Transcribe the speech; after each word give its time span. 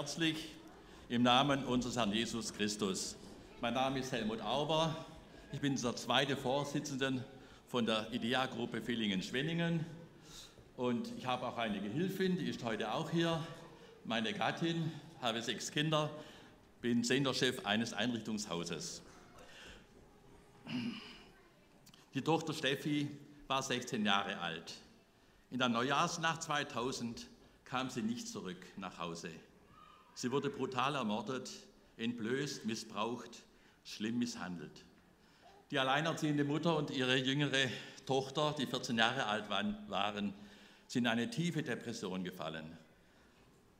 herzlich 0.00 0.48
im 1.10 1.22
Namen 1.22 1.62
unseres 1.66 1.94
Herrn 1.94 2.10
Jesus 2.10 2.54
Christus. 2.54 3.16
Mein 3.60 3.74
Name 3.74 3.98
ist 3.98 4.10
Helmut 4.10 4.40
Auber. 4.40 4.96
Ich 5.52 5.60
bin 5.60 5.76
der 5.76 5.94
zweite 5.94 6.38
Vorsitzende 6.38 7.22
von 7.68 7.84
der 7.84 8.10
IDEA-Gruppe 8.10 8.80
Villingen-Schwenningen. 8.80 9.84
Und 10.78 11.12
ich 11.18 11.26
habe 11.26 11.46
auch 11.46 11.58
eine 11.58 11.82
Gehilfin, 11.82 12.38
die 12.38 12.48
ist 12.48 12.64
heute 12.64 12.94
auch 12.94 13.10
hier. 13.10 13.46
Meine 14.06 14.32
Gattin, 14.32 14.90
habe 15.20 15.42
sechs 15.42 15.70
Kinder, 15.70 16.08
bin 16.80 17.04
Senderchef 17.04 17.66
eines 17.66 17.92
Einrichtungshauses. 17.92 19.02
Die 22.14 22.22
Tochter 22.22 22.54
Steffi 22.54 23.06
war 23.48 23.62
16 23.62 24.06
Jahre 24.06 24.38
alt. 24.38 24.76
In 25.50 25.58
der 25.58 25.68
Neujahrsnacht 25.68 26.42
2000 26.42 27.26
kam 27.66 27.90
sie 27.90 28.00
nicht 28.00 28.28
zurück 28.28 28.64
nach 28.78 28.98
Hause. 28.98 29.30
Sie 30.14 30.30
wurde 30.30 30.50
brutal 30.50 30.94
ermordet, 30.94 31.50
entblößt, 31.96 32.64
missbraucht, 32.64 33.42
schlimm 33.84 34.18
misshandelt. 34.18 34.84
Die 35.70 35.78
alleinerziehende 35.78 36.44
Mutter 36.44 36.76
und 36.76 36.90
ihre 36.90 37.16
jüngere 37.16 37.68
Tochter, 38.06 38.54
die 38.58 38.66
14 38.66 38.98
Jahre 38.98 39.26
alt 39.26 39.48
waren, 39.48 40.34
sind 40.88 41.04
in 41.04 41.06
eine 41.06 41.30
tiefe 41.30 41.62
Depression 41.62 42.24
gefallen. 42.24 42.76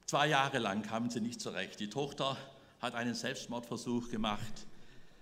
Zwei 0.06 0.28
Jahre 0.28 0.58
lang 0.58 0.82
kamen 0.82 1.10
sie 1.10 1.20
nicht 1.20 1.40
zurecht. 1.40 1.80
Die 1.80 1.90
Tochter 1.90 2.36
hat 2.80 2.94
einen 2.94 3.14
Selbstmordversuch 3.14 4.10
gemacht. 4.10 4.66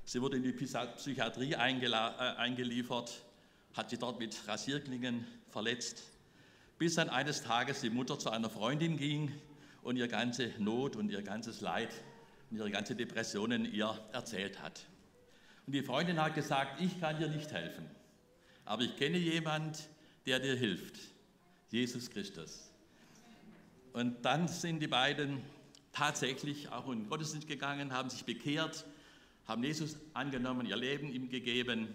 Sie 0.05 0.21
wurde 0.21 0.37
in 0.37 0.43
die 0.43 0.53
Psychiatrie 0.53 1.53
äh, 1.53 1.57
eingeliefert, 1.57 3.23
hat 3.75 3.91
sie 3.91 3.99
dort 3.99 4.19
mit 4.19 4.37
Rasierklingen 4.47 5.27
verletzt, 5.51 6.03
bis 6.79 6.95
dann 6.95 7.11
eines 7.11 7.43
Tages 7.43 7.81
die 7.81 7.91
Mutter 7.91 8.19
zu 8.19 8.31
einer 8.31 8.49
Freundin 8.49 8.97
ging 8.97 9.33
und 9.83 9.97
ihr 9.97 10.09
ganze 10.09 10.53
Not 10.59 10.97
und 10.97 11.11
ihr 11.11 11.23
ganzes 11.23 11.61
Leid 11.61 11.95
und 12.51 12.57
ihre 12.57 12.71
ganze 12.71 12.95
Depressionen 12.97 13.73
ihr 13.73 13.99
erzählt 14.13 14.61
hat. 14.63 14.87
Und 15.67 15.75
die 15.75 15.83
Freundin 15.83 16.21
hat 16.21 16.35
gesagt, 16.35 16.81
ich 16.81 16.99
kann 17.01 17.19
dir 17.19 17.29
nicht 17.29 17.53
helfen, 17.53 17.87
aber 18.65 18.83
ich 18.83 18.97
kenne 18.97 19.19
jemand, 19.19 19.89
der 20.27 20.41
dir 20.41 20.57
hilft, 20.57 20.97
Jesus 21.71 22.11
Christus. 22.11 22.71
Und 23.93 24.25
dann 24.25 24.49
sind 24.49 24.81
die 24.81 24.87
beiden 24.87 25.43
tatsächlich 25.93 26.71
auch 26.71 26.91
in 26.91 27.01
den 27.01 27.09
Gottesdienst 27.09 27.49
gegangen, 27.49 27.93
haben 27.93 28.11
sich 28.11 28.25
bekehrt, 28.25 28.87
haben 29.47 29.65
Jesus 29.65 29.97
angenommen, 30.15 30.67
ihr 30.67 30.77
Leben 30.77 31.11
ihm 31.11 31.29
gegeben. 31.29 31.89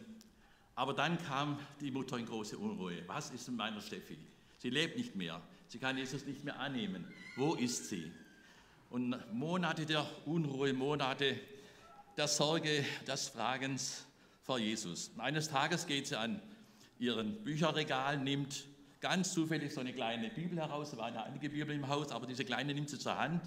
Aber 0.76 0.94
dann 0.94 1.18
kam 1.24 1.60
die 1.80 1.92
Mutter 1.92 2.18
in 2.18 2.26
große 2.26 2.58
Unruhe. 2.58 3.04
Was 3.08 3.30
ist 3.32 3.48
mit 3.48 3.58
meiner 3.58 3.80
Steffi? 3.80 4.18
Sie 4.58 4.70
lebt 4.70 4.98
nicht 4.98 5.16
mehr. 5.16 5.42
Sie 5.74 5.80
kann 5.80 5.98
Jesus 5.98 6.28
nicht 6.28 6.44
mehr 6.44 6.60
annehmen. 6.60 7.04
Wo 7.36 7.56
ist 7.56 7.90
sie? 7.90 8.12
Und 8.92 9.16
Monate 9.34 9.88
der 9.88 10.06
Unruhe, 10.28 10.72
Monate 10.72 11.40
der 12.16 12.28
Sorge, 12.28 12.86
des 13.08 13.30
Fragens 13.30 14.06
vor 14.44 14.60
Jesus. 14.60 15.08
Und 15.16 15.22
eines 15.22 15.50
Tages 15.50 15.88
geht 15.88 16.06
sie 16.06 16.16
an 16.16 16.40
ihren 17.00 17.44
Bücherregal, 17.44 18.20
nimmt 18.20 18.66
ganz 19.02 19.34
zufällig 19.34 19.74
so 19.74 19.80
eine 19.80 19.94
kleine 19.94 20.30
Bibel 20.30 20.60
heraus. 20.60 20.94
Es 20.94 21.00
waren 21.00 21.16
ja 21.16 21.24
einige 21.24 21.50
Bibeln 21.50 21.80
im 21.80 21.88
Haus, 21.88 22.12
aber 22.12 22.28
diese 22.28 22.46
kleine 22.46 22.76
nimmt 22.76 22.92
sie 22.92 23.00
zur 23.00 23.18
Hand, 23.18 23.42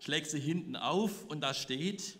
schlägt 0.00 0.28
sie 0.28 0.40
hinten 0.40 0.74
auf 0.74 1.24
und 1.26 1.40
da 1.40 1.54
steht, 1.54 2.18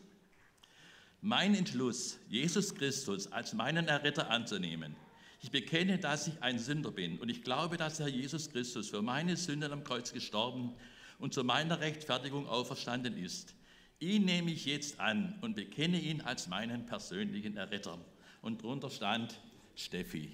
mein 1.23 1.57
Entschluss, 1.57 2.21
Jesus 2.29 2.73
Christus 2.77 3.33
als 3.33 3.53
meinen 3.53 3.89
Erretter 3.89 4.31
anzunehmen. 4.31 4.95
Ich 5.43 5.51
bekenne, 5.51 5.99
dass 5.99 6.29
ich 6.29 6.43
ein 6.43 6.59
Sünder 6.59 6.91
bin 6.91 7.19
und 7.19 7.31
ich 7.31 7.43
glaube, 7.43 7.79
dass 7.79 7.99
Herr 7.99 8.09
Jesus 8.09 8.51
Christus 8.51 8.91
für 8.91 9.01
meine 9.01 9.37
Sünden 9.37 9.73
am 9.73 9.85
Kreuz 9.85 10.13
gestorben 10.13 10.75
und 11.19 11.33
zu 11.33 11.45
meiner 11.45 11.81
Rechtfertigung 11.81 12.47
auferstanden 12.47 13.17
ist. 13.17 13.55
Ihn 14.01 14.27
nehme 14.27 14.51
ich 14.51 14.67
jetzt 14.67 15.01
an 15.01 15.39
und 15.41 15.57
bekenne 15.57 15.99
ihn 15.99 16.21
als 16.21 16.49
meinen 16.49 16.85
persönlichen 16.87 17.57
Erretter. 17.57 17.99
Und 18.43 18.63
drunter 18.63 18.91
stand 18.91 19.41
Steffi. 19.77 20.33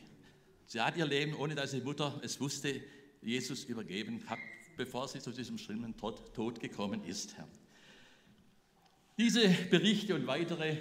Sie 0.66 0.80
hat 0.80 0.96
ihr 0.96 1.06
Leben, 1.06 1.34
ohne 1.34 1.54
dass 1.54 1.72
ihre 1.72 1.84
Mutter 1.84 2.20
es 2.22 2.40
wusste, 2.40 2.80
Jesus 3.22 3.64
übergeben, 3.64 4.24
bevor 4.76 5.06
sie 5.06 5.20
zu 5.20 5.30
diesem 5.30 5.58
schlimmen 5.58 5.96
Tod, 5.96 6.34
Tod 6.34 6.58
gekommen 6.58 7.04
ist. 7.04 7.36
Diese 9.18 9.48
Berichte 9.70 10.14
und 10.16 10.26
weitere 10.26 10.78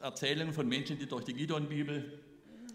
Erzählungen 0.00 0.54
von 0.54 0.68
Menschen, 0.68 0.98
die 0.98 1.06
durch 1.06 1.24
die 1.24 1.34
Gideon-Bibel 1.34 2.20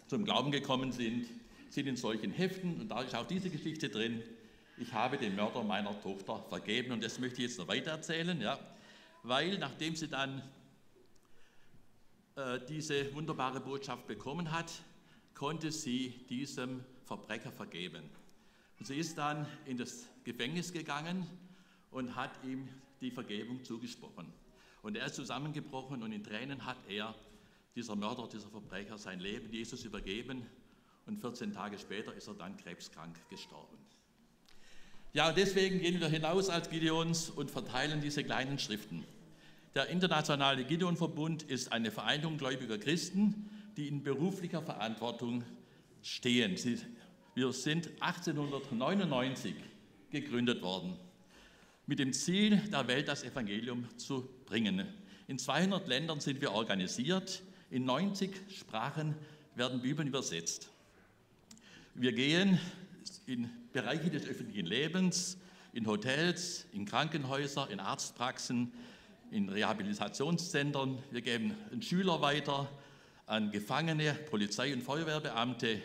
zum 0.08 0.26
Glauben 0.26 0.52
gekommen 0.52 0.92
sind, 0.92 1.28
sind 1.70 1.88
in 1.88 1.98
solchen 1.98 2.32
Heften 2.32 2.80
und 2.80 2.90
da 2.90 3.02
ist 3.02 3.16
auch 3.16 3.28
diese 3.28 3.50
Geschichte 3.50 3.90
drin. 3.90 4.24
Ich 4.78 4.94
habe 4.94 5.18
den 5.18 5.36
Mörder 5.36 5.64
meiner 5.64 6.00
Tochter 6.02 6.44
vergeben 6.50 6.92
und 6.92 7.04
das 7.04 7.20
möchte 7.20 7.42
ich 7.42 7.50
jetzt 7.50 7.60
noch 7.60 7.68
weiter 7.68 7.92
erzählen, 7.92 8.40
ja, 8.40 8.60
weil 9.24 9.58
nachdem 9.58 9.96
sie 9.96 10.08
dann 10.08 10.42
äh, 12.36 12.60
diese 12.70 13.14
wunderbare 13.16 13.60
Botschaft 13.60 14.08
bekommen 14.08 14.52
hat, 14.52 14.72
konnte 15.34 15.72
sie 15.72 16.26
diesem 16.30 16.84
Verbrecher 17.04 17.52
vergeben. 17.52 18.04
Und 18.80 18.86
sie 18.86 18.96
ist 18.96 19.18
dann 19.18 19.48
in 19.66 19.78
das 19.78 20.08
Gefängnis 20.24 20.72
gegangen 20.72 21.26
und 21.92 22.16
hat 22.16 22.32
ihm 22.44 22.70
die 23.02 23.12
Vergebung 23.12 23.64
zugesprochen. 23.64 24.32
Und 24.84 24.96
er 24.96 25.08
ist 25.08 25.16
zusammengebrochen 25.16 26.04
und 26.04 26.12
in 26.12 26.24
Tränen 26.24 26.66
hat 26.66 26.78
er, 26.88 27.16
dieser 27.78 27.96
Mörder, 27.96 28.28
dieser 28.28 28.50
Verbrecher, 28.50 28.98
sein 28.98 29.20
Leben 29.20 29.54
Jesus 29.54 29.86
übergeben 29.86 30.46
und 31.06 31.22
14 31.22 31.54
Tage 31.54 31.78
später 31.78 32.12
ist 32.14 32.28
er 32.28 32.34
dann 32.34 32.58
krebskrank 32.58 33.18
gestorben. 33.30 33.78
Ja, 35.14 35.30
und 35.30 35.38
deswegen 35.38 35.80
gehen 35.80 36.00
wir 36.00 36.10
hinaus 36.10 36.50
als 36.50 36.70
Gideons 36.70 37.30
und 37.30 37.52
verteilen 37.52 38.02
diese 38.02 38.24
kleinen 38.24 38.58
Schriften. 38.58 39.06
Der 39.76 39.90
Internationale 39.90 40.66
Gideon-Verbund 40.66 41.44
ist 41.44 41.72
eine 41.72 41.92
Vereinigung 41.92 42.38
gläubiger 42.38 42.80
Christen, 42.80 43.48
die 43.78 43.88
in 43.88 44.04
beruflicher 44.04 44.64
Verantwortung 44.64 45.44
stehen. 46.02 46.58
wir 47.36 47.54
sind 47.54 47.90
1899 48.02 49.54
gegründet 50.10 50.64
worden 50.64 50.98
mit 51.86 52.00
dem 52.00 52.12
Ziel, 52.12 52.58
der 52.72 52.88
Welt 52.88 53.08
das 53.08 53.24
Evangelium 53.24 53.88
zu 53.98 54.28
bringen. 54.46 54.88
In 55.28 55.38
200 55.38 55.88
Ländern 55.88 56.20
sind 56.20 56.42
wir 56.42 56.54
organisiert, 56.54 57.44
in 57.70 57.86
90 57.86 58.32
Sprachen 58.58 59.16
werden 59.56 59.82
Bibeln 59.82 60.08
übersetzt. 60.08 60.70
Wir 61.96 62.14
gehen 62.14 62.60
in 63.26 63.50
Bereiche 63.74 64.10
des 64.10 64.26
öffentlichen 64.26 64.66
Lebens, 64.66 65.38
in 65.74 65.86
Hotels, 65.88 66.66
in 66.72 66.86
Krankenhäuser, 66.86 67.70
in 67.70 67.80
Arztpraxen, 67.80 68.72
in 69.32 69.50
Rehabilitationszentren. 69.50 71.00
Wir 71.12 71.22
geben 71.22 71.56
Schüler 71.82 72.22
weiter, 72.22 72.70
an 73.26 73.52
Gefangene, 73.52 74.14
Polizei- 74.14 74.74
und 74.74 74.82
Feuerwehrbeamte 74.82 75.82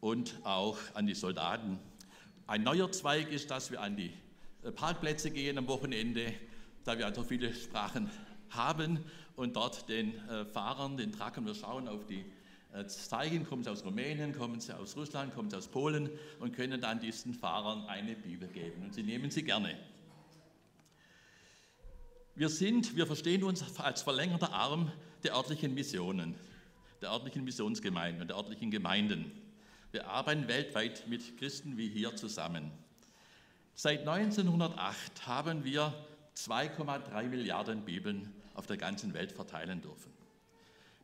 und 0.00 0.34
auch 0.44 0.78
an 0.94 1.06
die 1.06 1.14
Soldaten. 1.14 1.78
Ein 2.46 2.62
neuer 2.62 2.90
Zweig 2.90 3.30
ist, 3.30 3.50
dass 3.50 3.70
wir 3.70 3.82
an 3.82 3.96
die 3.96 4.12
äh, 4.62 4.72
Parkplätze 4.72 5.30
gehen 5.30 5.58
am 5.58 5.68
Wochenende, 5.68 6.32
da 6.84 6.96
wir 6.96 7.06
also 7.06 7.22
viele 7.22 7.52
Sprachen 7.54 8.10
haben 8.48 9.04
und 9.40 9.56
dort 9.56 9.88
den 9.88 10.16
äh, 10.28 10.44
Fahrern, 10.44 10.98
den 10.98 11.12
Truckern, 11.12 11.46
wir 11.46 11.54
schauen 11.54 11.88
auf 11.88 12.04
die 12.04 12.26
äh, 12.74 12.84
Zeichen, 12.86 13.46
kommen 13.46 13.64
sie 13.64 13.70
aus 13.70 13.82
Rumänien, 13.84 14.36
kommen 14.36 14.60
sie 14.60 14.76
aus 14.76 14.94
Russland, 14.96 15.34
kommen 15.34 15.48
sie 15.48 15.56
aus 15.56 15.66
Polen 15.66 16.10
und 16.40 16.54
können 16.54 16.78
dann 16.78 17.00
diesen 17.00 17.32
Fahrern 17.32 17.86
eine 17.86 18.14
Bibel 18.14 18.48
geben 18.48 18.82
und 18.82 18.94
sie 18.94 19.02
nehmen 19.02 19.30
sie 19.30 19.42
gerne. 19.42 19.78
Wir 22.34 22.50
sind, 22.50 22.94
wir 22.96 23.06
verstehen 23.06 23.42
uns 23.42 23.78
als 23.78 24.02
verlängerter 24.02 24.52
Arm 24.52 24.92
der 25.24 25.34
örtlichen 25.34 25.72
Missionen, 25.72 26.34
der 27.00 27.10
örtlichen 27.10 27.42
Missionsgemeinden 27.42 28.20
und 28.20 28.28
der 28.28 28.36
örtlichen 28.36 28.70
Gemeinden. 28.70 29.32
Wir 29.90 30.06
arbeiten 30.06 30.48
weltweit 30.48 31.08
mit 31.08 31.38
Christen 31.38 31.78
wie 31.78 31.88
hier 31.88 32.14
zusammen. 32.14 32.70
Seit 33.74 34.06
1908 34.06 35.26
haben 35.26 35.64
wir 35.64 35.94
2,3 36.36 37.28
Milliarden 37.28 37.86
Bibeln 37.86 38.34
auf 38.60 38.66
der 38.66 38.76
ganzen 38.76 39.14
Welt 39.14 39.32
verteilen 39.32 39.80
dürfen. 39.80 40.12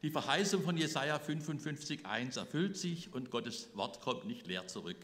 Die 0.03 0.11
Verheißung 0.11 0.63
von 0.63 0.77
Jesaja 0.77 1.17
55,1 1.17 2.39
erfüllt 2.39 2.77
sich 2.77 3.15
und 3.15 3.31
Gottes 3.31 3.71
Wort 3.75 4.03
kommt 4.03 4.27
nicht 4.27 4.47
leer 4.47 4.67
zurück. 4.67 4.99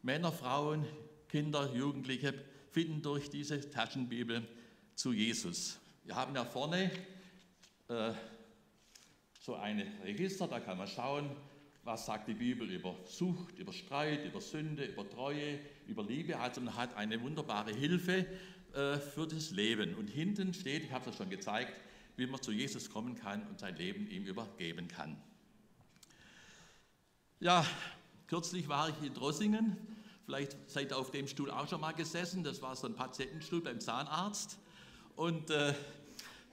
Männer, 0.00 0.32
Frauen, 0.32 0.86
Kinder, 1.28 1.70
Jugendliche 1.74 2.32
finden 2.70 3.02
durch 3.02 3.28
diese 3.28 3.70
Taschenbibel 3.70 4.48
zu 4.94 5.12
Jesus. 5.12 5.78
Wir 6.04 6.16
haben 6.16 6.34
ja 6.34 6.46
vorne 6.46 6.90
äh, 7.88 8.14
so 9.38 9.54
ein 9.54 9.80
Register, 10.04 10.48
da 10.48 10.58
kann 10.58 10.78
man 10.78 10.88
schauen, 10.88 11.36
was 11.84 12.06
sagt 12.06 12.28
die 12.28 12.34
Bibel 12.34 12.70
über 12.70 12.96
Sucht, 13.04 13.58
über 13.58 13.74
Streit, 13.74 14.24
über 14.24 14.40
Sünde, 14.40 14.86
über 14.86 15.06
Treue, 15.06 15.58
über 15.86 16.02
Liebe. 16.02 16.38
Also 16.38 16.62
man 16.62 16.74
hat 16.78 16.96
eine 16.96 17.20
wunderbare 17.20 17.74
Hilfe 17.74 18.24
äh, 18.74 18.98
für 18.98 19.26
das 19.26 19.50
Leben. 19.50 19.94
Und 19.94 20.08
hinten 20.08 20.54
steht, 20.54 20.84
ich 20.84 20.92
habe 20.92 21.10
es 21.10 21.16
schon 21.16 21.30
gezeigt, 21.30 21.72
wie 22.16 22.26
man 22.26 22.40
zu 22.40 22.52
Jesus 22.52 22.90
kommen 22.90 23.14
kann 23.14 23.46
und 23.48 23.60
sein 23.60 23.76
Leben 23.76 24.06
ihm 24.08 24.24
übergeben 24.24 24.88
kann. 24.88 25.16
Ja, 27.40 27.66
kürzlich 28.26 28.68
war 28.68 28.88
ich 28.88 29.06
in 29.06 29.14
Drossingen 29.14 29.76
Vielleicht 30.26 30.56
seid 30.70 30.92
ihr 30.92 30.98
auf 30.98 31.10
dem 31.10 31.26
Stuhl 31.26 31.50
auch 31.50 31.68
schon 31.68 31.80
mal 31.80 31.92
gesessen. 31.92 32.44
Das 32.44 32.62
war 32.62 32.76
so 32.76 32.86
ein 32.86 32.94
Patientenstuhl 32.94 33.60
beim 33.60 33.80
Zahnarzt. 33.80 34.56
Und 35.16 35.50
äh, 35.50 35.74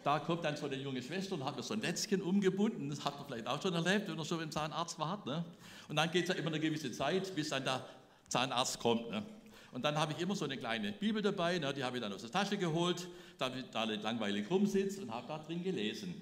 da 0.04 0.20
kommt 0.20 0.44
dann 0.44 0.58
so 0.58 0.66
eine 0.66 0.76
junge 0.76 1.04
Schwester 1.04 1.36
und 1.36 1.46
hat 1.46 1.56
mir 1.56 1.64
so 1.64 1.76
ein 1.76 1.80
Netzchen 1.80 2.22
umgebunden. 2.22 2.90
Das 2.90 3.06
habt 3.06 3.22
ihr 3.22 3.26
vielleicht 3.26 3.48
auch 3.48 3.62
schon 3.62 3.74
erlebt, 3.74 4.08
wenn 4.08 4.18
ihr 4.18 4.26
schon 4.26 4.40
beim 4.40 4.52
Zahnarzt 4.52 4.98
wart. 4.98 5.26
Ne? 5.26 5.46
Und 5.88 5.96
dann 5.96 6.12
geht 6.12 6.24
es 6.24 6.30
ja 6.30 6.36
immer 6.36 6.48
eine 6.48 6.60
gewisse 6.60 6.92
Zeit, 6.92 7.34
bis 7.36 7.50
dann 7.50 7.64
der 7.64 7.86
Zahnarzt 8.28 8.80
kommt. 8.80 9.10
Ne? 9.12 9.24
Und 9.72 9.84
dann 9.84 9.98
habe 9.98 10.14
ich 10.14 10.20
immer 10.20 10.36
so 10.36 10.46
eine 10.46 10.58
kleine 10.58 10.92
Bibel 10.92 11.22
dabei, 11.22 11.60
ne? 11.60 11.74
die 11.74 11.84
habe 11.84 11.98
ich 11.98 12.02
dann 12.02 12.12
aus 12.12 12.22
der 12.22 12.32
Tasche 12.32 12.58
geholt, 12.58 13.08
damit 13.38 13.74
da 13.74 13.84
langweilig 13.84 14.50
rumsitze 14.50 15.02
und 15.02 15.12
habe 15.12 15.28
da 15.28 15.38
drin 15.38 15.64
gelesen. 15.64 16.16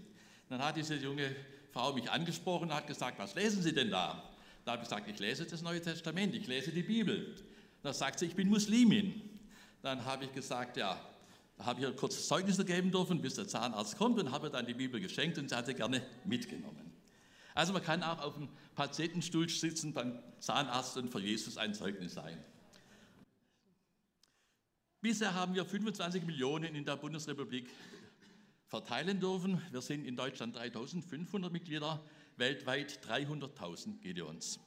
Dann 0.50 0.64
hat 0.64 0.76
diese 0.76 0.96
junge 0.96 1.36
Frau 1.72 1.94
mich 1.94 2.10
angesprochen 2.10 2.70
und 2.70 2.76
hat 2.76 2.88
gesagt, 2.88 3.20
was 3.20 3.36
lesen 3.36 3.62
Sie 3.62 3.74
denn 3.74 3.92
da? 3.92 4.24
Da 4.66 4.74
habe 4.74 4.84
ich 4.84 4.90
gesagt, 4.90 5.08
ich 5.08 5.20
lese 5.20 5.46
das 5.46 5.62
Neue 5.62 5.82
Testament, 5.82 6.36
ich 6.36 6.46
lese 6.48 6.72
die 6.72 6.84
Bibel. 6.84 7.36
Da 7.84 7.94
sagt 7.94 8.20
sie, 8.20 8.26
ich 8.26 8.36
bin 8.36 8.50
Muslimin. 8.50 9.22
Dann 9.82 10.04
habe 10.04 10.26
ich 10.26 10.34
gesagt, 10.34 10.76
ja, 10.76 11.00
da 11.58 11.66
habe 11.66 11.80
ich 11.80 11.88
ihr 11.88 11.96
kurz 11.96 12.28
Zeugnis 12.28 12.58
geben 12.66 12.92
dürfen, 12.92 13.22
bis 13.22 13.36
der 13.36 13.48
Zahnarzt 13.48 13.98
kommt 13.98 14.20
und 14.20 14.32
habe 14.32 14.50
dann 14.50 14.66
die 14.66 14.74
Bibel 14.74 15.00
geschenkt 15.00 15.38
und 15.38 15.50
sie 15.50 15.56
hat 15.56 15.68
sie 15.68 15.74
gerne 15.74 16.02
mitgenommen. 16.26 16.92
Also 17.56 17.74
man 17.74 17.82
kann 17.82 18.04
auch 18.04 18.22
auf 18.22 18.36
dem 18.36 18.50
Patientenstuhl 18.76 19.48
sitzen 19.50 19.94
beim 19.94 20.20
Zahnarzt 20.40 20.98
und 20.98 21.10
für 21.10 21.20
Jesus 21.20 21.58
ein 21.58 21.74
Zeugnis 21.74 22.14
sein. 22.14 22.38
Bisher 25.07 25.33
haben 25.33 25.56
wir 25.56 25.63
25 25.63 26.25
Millionen 26.25 26.75
in 26.75 26.83
der 26.83 26.98
Bundesrepublik 26.98 27.69
verteilen 28.65 29.21
dürfen. 29.21 29.62
Wir 29.71 29.80
sind 29.80 30.04
in 30.04 30.18
Deutschland 30.18 30.57
3500 30.57 31.50
Mitglieder, 31.50 32.04
weltweit 32.36 33.00
300.000 33.07 34.01
Gideons. 34.01 34.59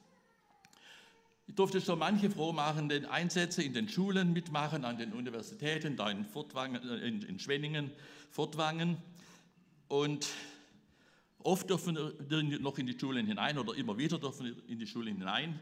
Ich 1.46 1.54
durfte 1.54 1.82
schon 1.82 1.98
manche 1.98 2.30
frohmachenden 2.30 3.04
Einsätze 3.04 3.62
in 3.62 3.74
den 3.74 3.90
Schulen 3.90 4.32
mitmachen, 4.32 4.86
an 4.86 4.96
den 4.96 5.12
Universitäten, 5.12 5.98
da 5.98 6.10
in, 6.10 6.24
äh, 6.24 7.06
in, 7.06 7.20
in 7.20 7.38
Schwenningen, 7.38 7.90
Fortwangen. 8.30 8.96
Und 9.88 10.26
oft 11.40 11.68
dürfen 11.68 11.98
wir 12.18 12.60
noch 12.60 12.78
in 12.78 12.86
die 12.86 12.98
Schulen 12.98 13.26
hinein 13.26 13.58
oder 13.58 13.74
immer 13.74 13.98
wieder 13.98 14.18
dürfen 14.18 14.46
wir 14.46 14.54
in 14.70 14.78
die 14.78 14.86
Schulen 14.86 15.18
hinein. 15.18 15.60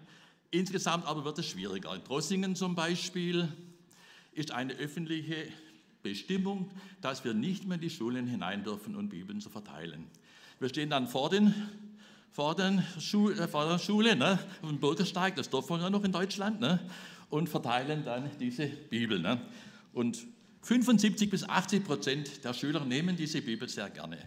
Insgesamt 0.53 1.05
aber 1.05 1.25
wird 1.25 1.41
es 1.41 1.47
schwieriger. 1.47 1.93
In 1.97 2.05
Drossingen 2.05 2.55
zum 2.55 2.77
Beispiel 2.77 3.53
ist 4.39 4.53
eine 4.53 4.75
öffentliche 4.75 5.49
Bestimmung, 6.03 6.71
dass 7.01 7.25
wir 7.25 7.35
nicht 7.35 7.67
mehr 7.67 7.75
in 7.75 7.81
die 7.81 7.91
Schulen 7.91 8.27
hinein 8.27 8.63
dürfen, 8.63 8.95
um 8.97 9.09
Bibeln 9.09 9.41
zu 9.41 9.51
verteilen. 9.51 10.07
Wir 10.61 10.69
stehen 10.69 10.91
dann 10.91 11.09
vor 11.09 11.29
den 11.29 11.55
vor, 12.31 12.55
den 12.55 12.85
Schu 13.01 13.31
äh, 13.31 13.49
vor 13.49 13.69
der 13.69 13.79
Schule, 13.79 14.15
ne, 14.15 14.39
auf 14.63 14.69
dem 14.69 14.79
Bürgersteig, 14.79 15.35
das 15.35 15.51
dürfen 15.51 15.71
wir 15.71 15.81
ja 15.81 15.91
noch 15.91 16.05
in 16.05 16.13
Deutschland, 16.13 16.61
ne, 16.61 16.79
und 17.31 17.49
verteilen 17.49 18.05
dann 18.05 18.31
diese 18.39 18.67
Bibel. 18.67 19.19
Ne. 19.19 19.41
Und 19.93 20.25
75 20.63 21.31
bis 21.31 21.43
80 21.49 21.85
Prozent 21.85 22.45
der 22.45 22.55
Schüler 22.55 22.85
nehmen 22.85 23.17
diese 23.17 23.43
Bibel 23.43 23.69
sehr 23.69 23.91
gerne. 23.91 24.19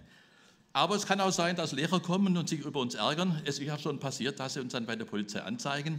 Aber 0.74 0.96
es 0.96 1.06
kann 1.06 1.22
auch 1.22 1.32
sein, 1.32 1.56
dass 1.56 1.72
Lehrer 1.72 2.02
kommen 2.02 2.36
und 2.36 2.50
sich 2.50 2.62
über 2.66 2.82
uns 2.82 2.96
ärgern. 2.96 3.42
Es 3.46 3.60
ist 3.60 3.66
ja 3.66 3.78
schon 3.78 4.00
passiert, 4.00 4.40
dass 4.40 4.56
sie 4.56 4.60
uns 4.60 4.74
dann 4.74 4.86
bei 4.86 4.96
der 4.96 5.06
Polizei 5.06 5.42
anzeigen. 5.42 5.94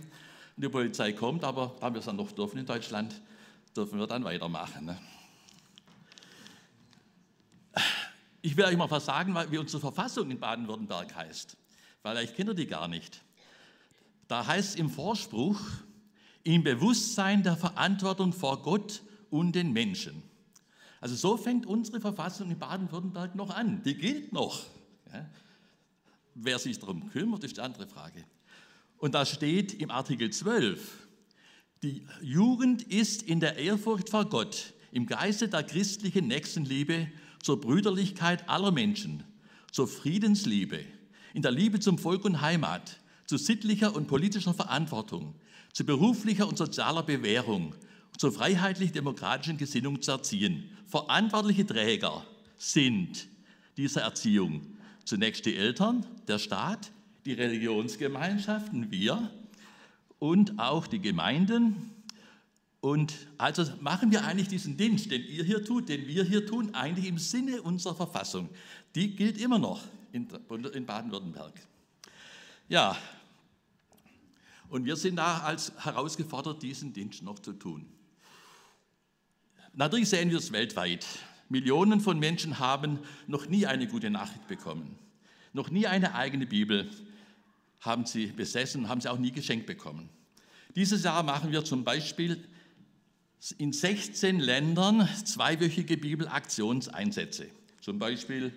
Und 0.57 0.65
die 0.65 0.69
Polizei 0.69 1.13
kommt, 1.13 1.45
aber 1.45 1.77
da 1.81 1.93
wir 1.93 2.01
es 2.01 2.07
dann 2.07 2.17
noch 2.17 2.33
dürfen 2.33 2.59
in 2.59 2.67
Deutschland, 2.67 3.21
dürfen 3.77 3.99
wir 3.99 4.07
dann 4.07 4.25
weitermachen. 4.25 4.87
Ne. 4.87 4.99
Ich 8.43 8.57
will 8.57 8.65
euch 8.65 8.77
mal 8.77 8.91
was 8.91 9.05
sagen, 9.05 9.35
wie 9.51 9.59
unsere 9.59 9.81
Verfassung 9.81 10.31
in 10.31 10.39
Baden-Württemberg 10.39 11.15
heißt 11.15 11.57
weil 12.03 12.25
ich 12.25 12.35
kenne 12.35 12.55
die 12.55 12.67
gar 12.67 12.89
nicht. 12.89 13.23
Da 14.29 14.47
heißt 14.47 14.71
es 14.71 14.75
im 14.77 14.91
Vorspruch, 14.91 15.61
im 16.43 16.65
Bewusstsein 16.65 17.43
der 17.43 17.57
Verantwortung 17.57 18.33
vor 18.33 18.63
Gott 18.63 19.03
und 19.31 19.53
den 19.53 19.73
Menschen. 19.73 20.23
Also 21.01 21.15
so 21.15 21.37
fängt 21.37 21.67
unsere 21.67 22.01
Verfassung 22.01 22.51
in 22.51 22.59
Baden-Württemberg 22.59 23.35
noch 23.35 23.51
an. 23.51 23.83
Die 23.83 23.95
gilt 23.95 24.33
noch. 24.33 24.65
Ja. 25.13 25.27
Wer 26.35 26.59
sich 26.59 26.79
darum 26.79 27.11
kümmert, 27.11 27.45
ist 27.45 27.57
die 27.57 27.61
andere 27.61 27.87
Frage. 27.87 28.25
Und 28.99 29.15
da 29.15 29.27
steht 29.27 29.75
im 29.75 29.91
Artikel 29.91 30.31
12, 30.31 31.07
die 31.83 32.05
Jugend 32.21 32.83
ist 32.83 33.23
in 33.23 33.41
der 33.41 33.57
Ehrfurcht 33.57 34.09
vor 34.09 34.27
Gott, 34.27 34.73
im 34.93 35.07
Geiste 35.07 35.49
der 35.49 35.65
christlichen 35.65 36.29
Nächstenliebe 36.29 37.09
zur 37.43 37.61
Brüderlichkeit 37.61 38.49
aller 38.49 38.71
Menschen, 38.71 39.25
zur 39.73 39.89
Friedensliebe, 39.89 40.81
in 41.35 41.43
der 41.43 41.51
Liebe 41.51 41.81
zum 41.81 41.99
Volk 41.99 42.25
und 42.25 42.41
Heimat, 42.41 43.01
zu 43.27 43.37
sittlicher 43.37 43.97
und 43.97 44.07
politischer 44.07 44.55
Verantwortung, 44.55 45.35
zu 45.73 45.85
beruflicher 45.85 46.47
und 46.47 46.57
sozialer 46.57 47.03
Bewährung, 47.03 47.75
zur 48.17 48.31
freiheitlich-demokratischen 48.31 49.57
Gesinnung 49.57 50.03
zu 50.03 50.13
erziehen. 50.13 50.71
Verantwortliche 50.87 51.67
Träger 51.67 52.25
sind 52.59 53.27
dieser 53.77 54.03
Erziehung 54.03 54.77
zunächst 55.05 55.47
die 55.47 55.57
Eltern, 55.57 56.07
der 56.29 56.39
Staat, 56.39 56.93
die 57.25 57.33
Religionsgemeinschaften, 57.33 58.91
wir 58.93 59.31
und 60.23 60.61
auch 60.61 60.87
die 60.87 61.01
Gemeinden. 61.01 61.91
Und 62.81 63.13
also 63.39 63.65
machen 63.81 64.13
wir 64.13 64.25
eigentlich 64.25 64.47
diesen 64.47 64.77
Dienst, 64.77 65.11
den 65.11 65.25
ihr 65.25 65.43
hier 65.43 65.65
tut, 65.65 65.89
den 65.89 66.07
wir 66.07 66.23
hier 66.23 66.47
tun, 66.47 66.77
eigentlich 66.77 67.07
im 67.07 67.19
Sinne 67.19 67.61
unserer 67.61 67.97
Verfassung. 67.97 68.49
Die 68.95 69.17
gilt 69.17 69.37
immer 69.37 69.59
noch 69.59 69.83
in 70.13 70.29
Baden-Württemberg. 70.29 71.55
Ja, 72.69 72.97
und 74.69 74.85
wir 74.85 74.95
sind 74.95 75.17
da 75.17 75.39
als 75.39 75.73
herausgefordert, 75.85 76.63
diesen 76.63 76.93
Dienst 76.93 77.25
noch 77.25 77.41
zu 77.41 77.55
tun. 77.55 77.85
Natürlich 79.75 80.09
sehen 80.09 80.31
wir 80.31 80.39
es 80.39 80.53
weltweit. 80.53 81.05
Millionen 81.49 82.01
von 82.01 82.21
Menschen 82.21 82.61
haben 82.61 83.01
noch 83.27 83.49
nie 83.49 83.67
eine 83.67 83.89
gute 83.89 84.09
Nachricht 84.09 84.47
bekommen. 84.47 84.97
Noch 85.53 85.69
nie 85.69 85.89
eine 85.89 86.15
eigene 86.15 86.47
Bibel 86.47 86.89
haben 87.83 88.07
sie 88.07 88.29
besessen, 88.29 88.89
haben 88.89 89.01
sie 89.01 89.11
auch 89.11 89.19
nie 89.19 89.33
geschenkt 89.33 89.67
bekommen. 89.67 90.09
Dieses 90.75 91.05
Jahr 91.05 91.23
machen 91.23 91.53
wir 91.53 91.65
zum 91.65 91.85
Beispiel 91.85 92.43
in 93.59 93.73
16 93.73 94.41
Ländern 94.41 95.09
zweiwöchige 95.25 95.97
Bibelaktionseinsätze. 95.97 97.49
Zum 97.81 97.99
Beispiel 97.99 98.53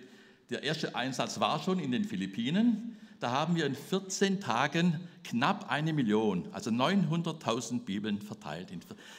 der 0.48 0.62
erste 0.62 0.94
Einsatz 0.94 1.40
war 1.40 1.62
schon 1.62 1.80
in 1.80 1.90
den 1.90 2.04
Philippinen. 2.04 2.96
Da 3.18 3.32
haben 3.32 3.56
wir 3.56 3.66
in 3.66 3.74
14 3.74 4.40
Tagen 4.40 5.00
knapp 5.24 5.70
eine 5.70 5.92
Million, 5.92 6.48
also 6.52 6.70
900.000 6.70 7.80
Bibeln 7.80 8.20
verteilt. 8.20 8.68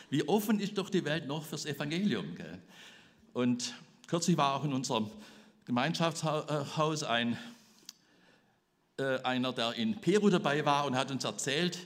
Wie 0.10 0.28
offen 0.28 0.60
ist 0.60 0.78
doch 0.78 0.90
die 0.90 1.04
Welt 1.04 1.28
noch 1.28 1.44
fürs 1.44 1.66
Evangelium? 1.66 2.36
Gell? 2.36 2.60
Und 3.34 3.74
kürzlich 4.08 4.38
war 4.38 4.56
auch 4.56 4.64
in 4.64 4.72
unserem 4.72 5.12
Gemeinschaftshaus 5.66 7.04
ein, 7.04 7.38
äh, 8.98 9.22
einer, 9.22 9.54
der 9.54 9.74
in 9.74 10.02
Peru 10.02 10.30
dabei 10.30 10.66
war 10.66 10.86
und 10.86 10.96
hat 10.96 11.12
uns 11.12 11.24
erzählt, 11.24 11.78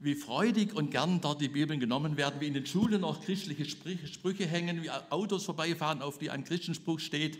wie 0.00 0.14
freudig 0.14 0.74
und 0.74 0.90
gern 0.90 1.20
dort 1.20 1.40
die 1.40 1.48
Bibeln 1.48 1.80
genommen 1.80 2.16
werden, 2.16 2.40
wie 2.40 2.46
in 2.46 2.54
den 2.54 2.66
Schulen 2.66 3.02
auch 3.04 3.20
christliche 3.20 3.64
Sprüche 3.64 4.46
hängen, 4.46 4.82
wie 4.82 4.90
Autos 4.90 5.44
vorbeifahren, 5.44 6.02
auf 6.02 6.18
die 6.18 6.30
ein 6.30 6.44
Christenspruch 6.44 7.00
steht 7.00 7.38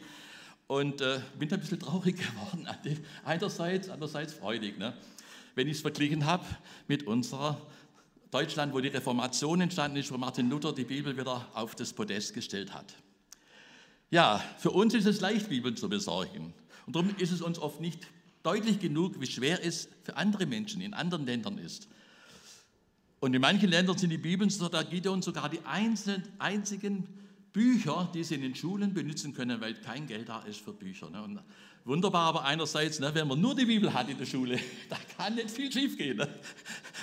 und 0.67 1.01
äh, 1.01 1.21
bin 1.39 1.53
ein 1.53 1.61
bisschen 1.61 1.79
traurig 1.79 2.17
geworden. 2.27 2.67
Einerseits, 3.25 3.89
andererseits 3.89 4.33
freudig. 4.33 4.79
Ne? 4.79 4.95
Wenn 5.55 5.69
ich 5.69 5.77
es 5.77 5.83
verglichen 5.83 6.25
habe 6.27 6.45
mit 6.89 7.07
unserer 7.07 7.61
Deutschland, 8.31 8.75
wo 8.75 8.81
die 8.81 8.89
Reformation 8.89 9.61
entstanden 9.61 9.97
ist, 9.97 10.13
wo 10.13 10.19
Martin 10.19 10.51
Luther 10.51 10.73
die 10.73 10.85
Bibel 10.85 11.17
wieder 11.17 11.47
auf 11.55 11.75
das 11.75 11.93
Podest 11.93 12.35
gestellt 12.35 12.75
hat. 12.75 12.95
Ja, 14.11 14.43
für 14.59 14.71
uns 14.71 14.95
ist 14.95 15.07
es 15.07 15.21
leicht, 15.21 15.49
Bibeln 15.49 15.77
zu 15.77 15.89
besorgen. 15.89 16.53
Und 16.87 16.97
darum 16.97 17.15
ist 17.19 17.31
es 17.31 17.43
uns 17.43 17.59
oft 17.59 17.81
nicht 17.81 18.07
deutlich 18.43 18.79
genug, 18.79 19.21
wie 19.21 19.27
schwer 19.27 19.65
es 19.65 19.89
für 20.03 20.17
andere 20.17 20.47
Menschen 20.47 20.81
in 20.81 20.95
anderen 20.95 21.27
Ländern 21.27 21.59
ist. 21.59 21.89
Und 23.21 23.35
in 23.35 23.41
manchen 23.41 23.69
Ländern 23.69 23.99
sind 23.99 24.11
die 24.11 24.19
Bibeln, 24.19 24.53
da 24.71 24.83
Gideon 24.83 25.23
sogar 25.23 25.49
die 25.49 25.61
einzigen 26.39 27.09
Bücher, 27.53 28.09
die 28.15 28.23
sie 28.23 28.37
in 28.37 28.43
den 28.43 28.55
Schulen 28.55 28.95
benutzen 28.95 29.35
können, 29.35 29.61
weil 29.61 29.75
kein 29.75 30.07
Geld 30.07 30.29
da 30.29 30.41
ist 30.43 30.61
für 30.61 30.73
Bücher. 30.73 31.11
Ne? 31.11 31.23
Und 31.23 31.41
wunderbar, 31.85 32.29
aber 32.29 32.45
einerseits, 32.45 33.01
ne, 33.01 33.13
wenn 33.15 33.27
man 33.27 33.41
nur 33.41 33.57
die 33.57 33.65
Bibel 33.65 33.93
hat 33.93 34.09
in 34.09 34.19
der 34.19 34.27
Schule, 34.27 34.61
da 34.89 34.97
kann 35.17 35.35
nicht 35.35 35.51
viel 35.51 35.73
schiefgehen. 35.73 36.19
Ne? 36.19 36.29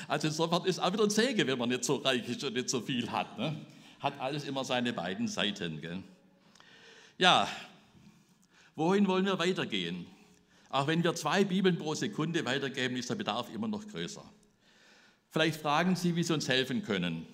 Also 0.08 0.27
insofern 0.27 0.65
ist 0.65 0.80
auch 0.80 0.94
wieder 0.94 1.04
ein 1.04 1.10
Segen, 1.10 1.46
wenn 1.48 1.58
man 1.58 1.70
nicht 1.70 1.84
so 1.84 1.96
reich 1.96 2.27
ist 2.30 2.44
und 2.44 2.54
nicht 2.54 2.70
so 2.70 2.80
viel 2.80 3.12
hat. 3.12 3.38
Ne? 3.38 3.65
Hat 4.00 4.20
alles 4.20 4.46
immer 4.46 4.63
seine 4.63 4.94
beiden 4.94 5.27
Seiten. 5.27 5.82
Gell? 5.82 6.01
Ja, 7.18 7.50
wohin 8.75 9.08
wollen 9.08 9.25
wir 9.25 9.38
weitergehen? 9.38 10.06
Auch 10.75 10.88
wenn 10.88 11.01
wir 11.05 11.15
zwei 11.15 11.46
Bibeln 11.46 11.77
pro 11.77 11.96
Sekunde 11.96 12.44
weitergeben, 12.44 12.98
ist 12.98 13.10
der 13.10 13.15
Bedarf 13.15 13.48
immer 13.53 13.70
noch 13.70 13.88
größer. 13.88 14.29
Vielleicht 15.29 15.62
fragen 15.62 15.96
Sie, 15.96 16.17
wie 16.17 16.24
Sie 16.24 16.34
uns 16.34 16.50
helfen 16.50 16.84
können. 16.84 17.25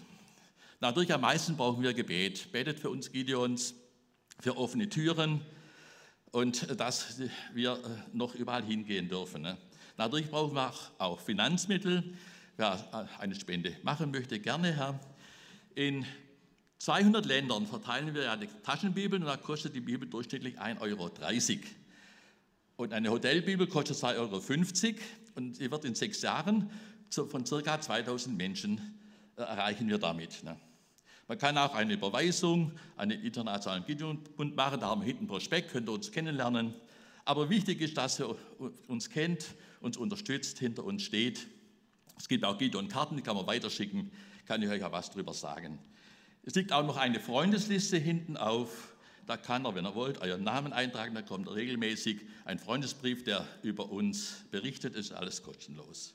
Natürlich 0.79 1.11
am 1.11 1.21
meisten 1.21 1.57
brauchen 1.57 1.81
wir 1.81 1.95
Gebet. 1.95 2.51
Betet 2.51 2.79
für 2.79 2.91
uns 2.91 3.11
Gideons, 3.11 3.73
für 4.39 4.55
offene 4.57 4.89
Türen 4.89 5.41
und 6.29 6.79
dass 6.79 7.19
wir 7.55 7.71
äh, 7.71 7.77
noch 8.15 8.35
überall 8.35 8.63
hingehen 8.63 9.09
dürfen. 9.09 9.41
Ne? 9.41 9.57
Natürlich 9.97 10.29
brauchen 10.29 10.53
wir 10.53 10.71
auch 10.99 11.19
Finanzmittel. 11.19 12.13
wer 12.57 13.09
eine 13.17 13.33
Spende 13.33 13.75
machen 13.81 14.11
möchte, 14.11 14.39
gerne, 14.39 14.71
Herr. 14.75 14.99
In 15.73 16.05
200 16.77 17.25
Ländern 17.25 17.65
verteilen 17.65 18.13
wir 18.13 18.21
ja 18.21 18.35
die 18.35 18.49
Taschenbibeln 18.61 19.23
und 19.23 19.29
da 19.29 19.37
kostet 19.37 19.73
die 19.73 19.81
Bibel 19.81 20.07
durchschnittlich 20.07 20.59
1,30 20.59 20.81
Euro. 20.81 21.09
Und 22.81 22.93
eine 22.93 23.11
Hotelbibel 23.11 23.67
kostet 23.67 23.97
2,50 23.97 24.17
Euro 24.17 24.99
und 25.35 25.55
sie 25.55 25.69
wird 25.69 25.85
in 25.85 25.93
sechs 25.93 26.23
Jahren 26.23 26.71
von 27.11 27.45
circa 27.45 27.79
2000 27.79 28.35
Menschen 28.35 28.99
äh, 29.35 29.43
erreichen 29.43 29.87
wir 29.87 29.99
damit. 29.99 30.43
Ne? 30.43 30.57
Man 31.27 31.37
kann 31.37 31.59
auch 31.59 31.75
eine 31.75 31.93
Überweisung 31.93 32.71
an 32.95 33.09
den 33.09 33.21
Internationalen 33.21 33.85
Gideonbund 33.85 34.55
machen, 34.55 34.79
da 34.79 34.87
haben 34.87 35.01
wir 35.01 35.05
hinten 35.05 35.27
Prospekt, 35.27 35.69
könnt 35.71 35.89
ihr 35.89 35.93
uns 35.93 36.11
kennenlernen. 36.11 36.73
Aber 37.23 37.51
wichtig 37.51 37.81
ist, 37.81 37.97
dass 37.97 38.19
ihr 38.19 38.35
uns 38.87 39.11
kennt, 39.11 39.53
uns 39.79 39.95
unterstützt, 39.95 40.57
hinter 40.57 40.83
uns 40.83 41.03
steht. 41.03 41.45
Es 42.17 42.27
gibt 42.27 42.43
auch 42.43 42.57
Gideon-Karten, 42.57 43.15
die 43.15 43.21
kann 43.21 43.35
man 43.35 43.45
weiterschicken, 43.45 44.09
kann 44.47 44.59
ich 44.63 44.69
euch 44.69 44.83
auch 44.83 44.91
was 44.91 45.11
drüber 45.11 45.35
sagen. 45.35 45.77
Es 46.41 46.55
liegt 46.55 46.73
auch 46.73 46.83
noch 46.83 46.97
eine 46.97 47.19
Freundesliste 47.19 47.97
hinten 47.97 48.37
auf. 48.37 48.90
Da 49.31 49.37
kann 49.37 49.63
er, 49.63 49.73
wenn 49.75 49.85
er 49.85 49.95
wollt, 49.95 50.19
euren 50.19 50.43
Namen 50.43 50.73
eintragen. 50.73 51.15
Da 51.15 51.21
kommt 51.21 51.49
regelmäßig 51.49 52.19
ein 52.43 52.59
Freundesbrief, 52.59 53.23
der 53.23 53.47
über 53.61 53.89
uns 53.89 54.43
berichtet. 54.51 54.93
Ist 54.93 55.13
alles 55.13 55.41
kostenlos. 55.41 56.13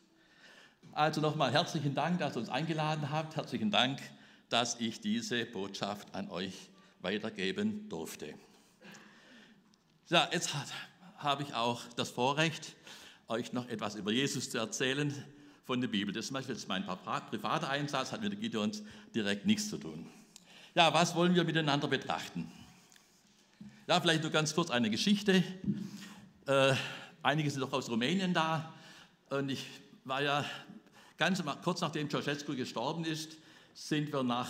Also 0.92 1.23
nochmal 1.23 1.50
herzlichen 1.50 1.94
Dank, 1.94 2.18
dass 2.18 2.37
ihr 2.37 2.40
uns 2.40 2.50
eingeladen 2.50 3.11
habt. 3.11 3.37
Herzlichen 3.37 3.70
Dank, 3.70 4.02
dass 4.50 4.78
ich 4.80 5.00
diese 5.00 5.46
Botschaft 5.46 6.14
an 6.14 6.28
euch 6.28 6.52
weitergeben 7.00 7.88
durfte. 7.88 8.35
Ja, 10.11 10.28
jetzt 10.30 10.50
habe 11.16 11.42
ich 11.42 11.54
auch 11.54 11.85
das 11.96 12.11
Vorrecht, 12.11 12.76
euch 13.28 13.54
noch 13.54 13.66
etwas 13.70 13.94
über 13.94 14.12
Jesus 14.12 14.50
zu 14.50 14.58
erzählen 14.58 15.14
von 15.64 15.80
der 15.80 15.88
Bibel. 15.88 16.12
Das 16.12 16.30
ist 16.30 16.68
mein 16.68 16.85
privater 16.85 17.70
Einsatz, 17.70 18.12
hat 18.12 18.20
mit 18.20 18.32
der 18.32 18.38
Gideons 18.38 18.82
direkt 19.14 19.46
nichts 19.46 19.70
zu 19.70 19.78
tun. 19.78 20.06
Ja, 20.75 20.92
was 20.92 21.14
wollen 21.14 21.35
wir 21.35 21.44
miteinander 21.44 21.88
betrachten? 21.88 22.52
Ja, 23.88 24.00
vielleicht 24.00 24.23
nur 24.23 24.33
ganz 24.33 24.52
kurz 24.52 24.71
eine 24.71 24.90
Geschichte. 24.90 25.45
Äh, 26.45 26.75
einige 27.23 27.49
sind 27.49 27.61
doch 27.61 27.73
aus 27.73 27.88
Rumänien 27.88 28.35
da 28.35 28.75
und 29.31 29.49
ich 29.49 29.64
war 30.02 30.21
ja 30.21 30.45
ganz 31.16 31.40
kurz 31.62 31.83
nachdem 31.83 32.11
Ceausescu 32.11 32.57
gestorben 32.57 33.05
ist, 33.05 33.37
sind 33.75 34.12
wir 34.12 34.25
nach 34.25 34.49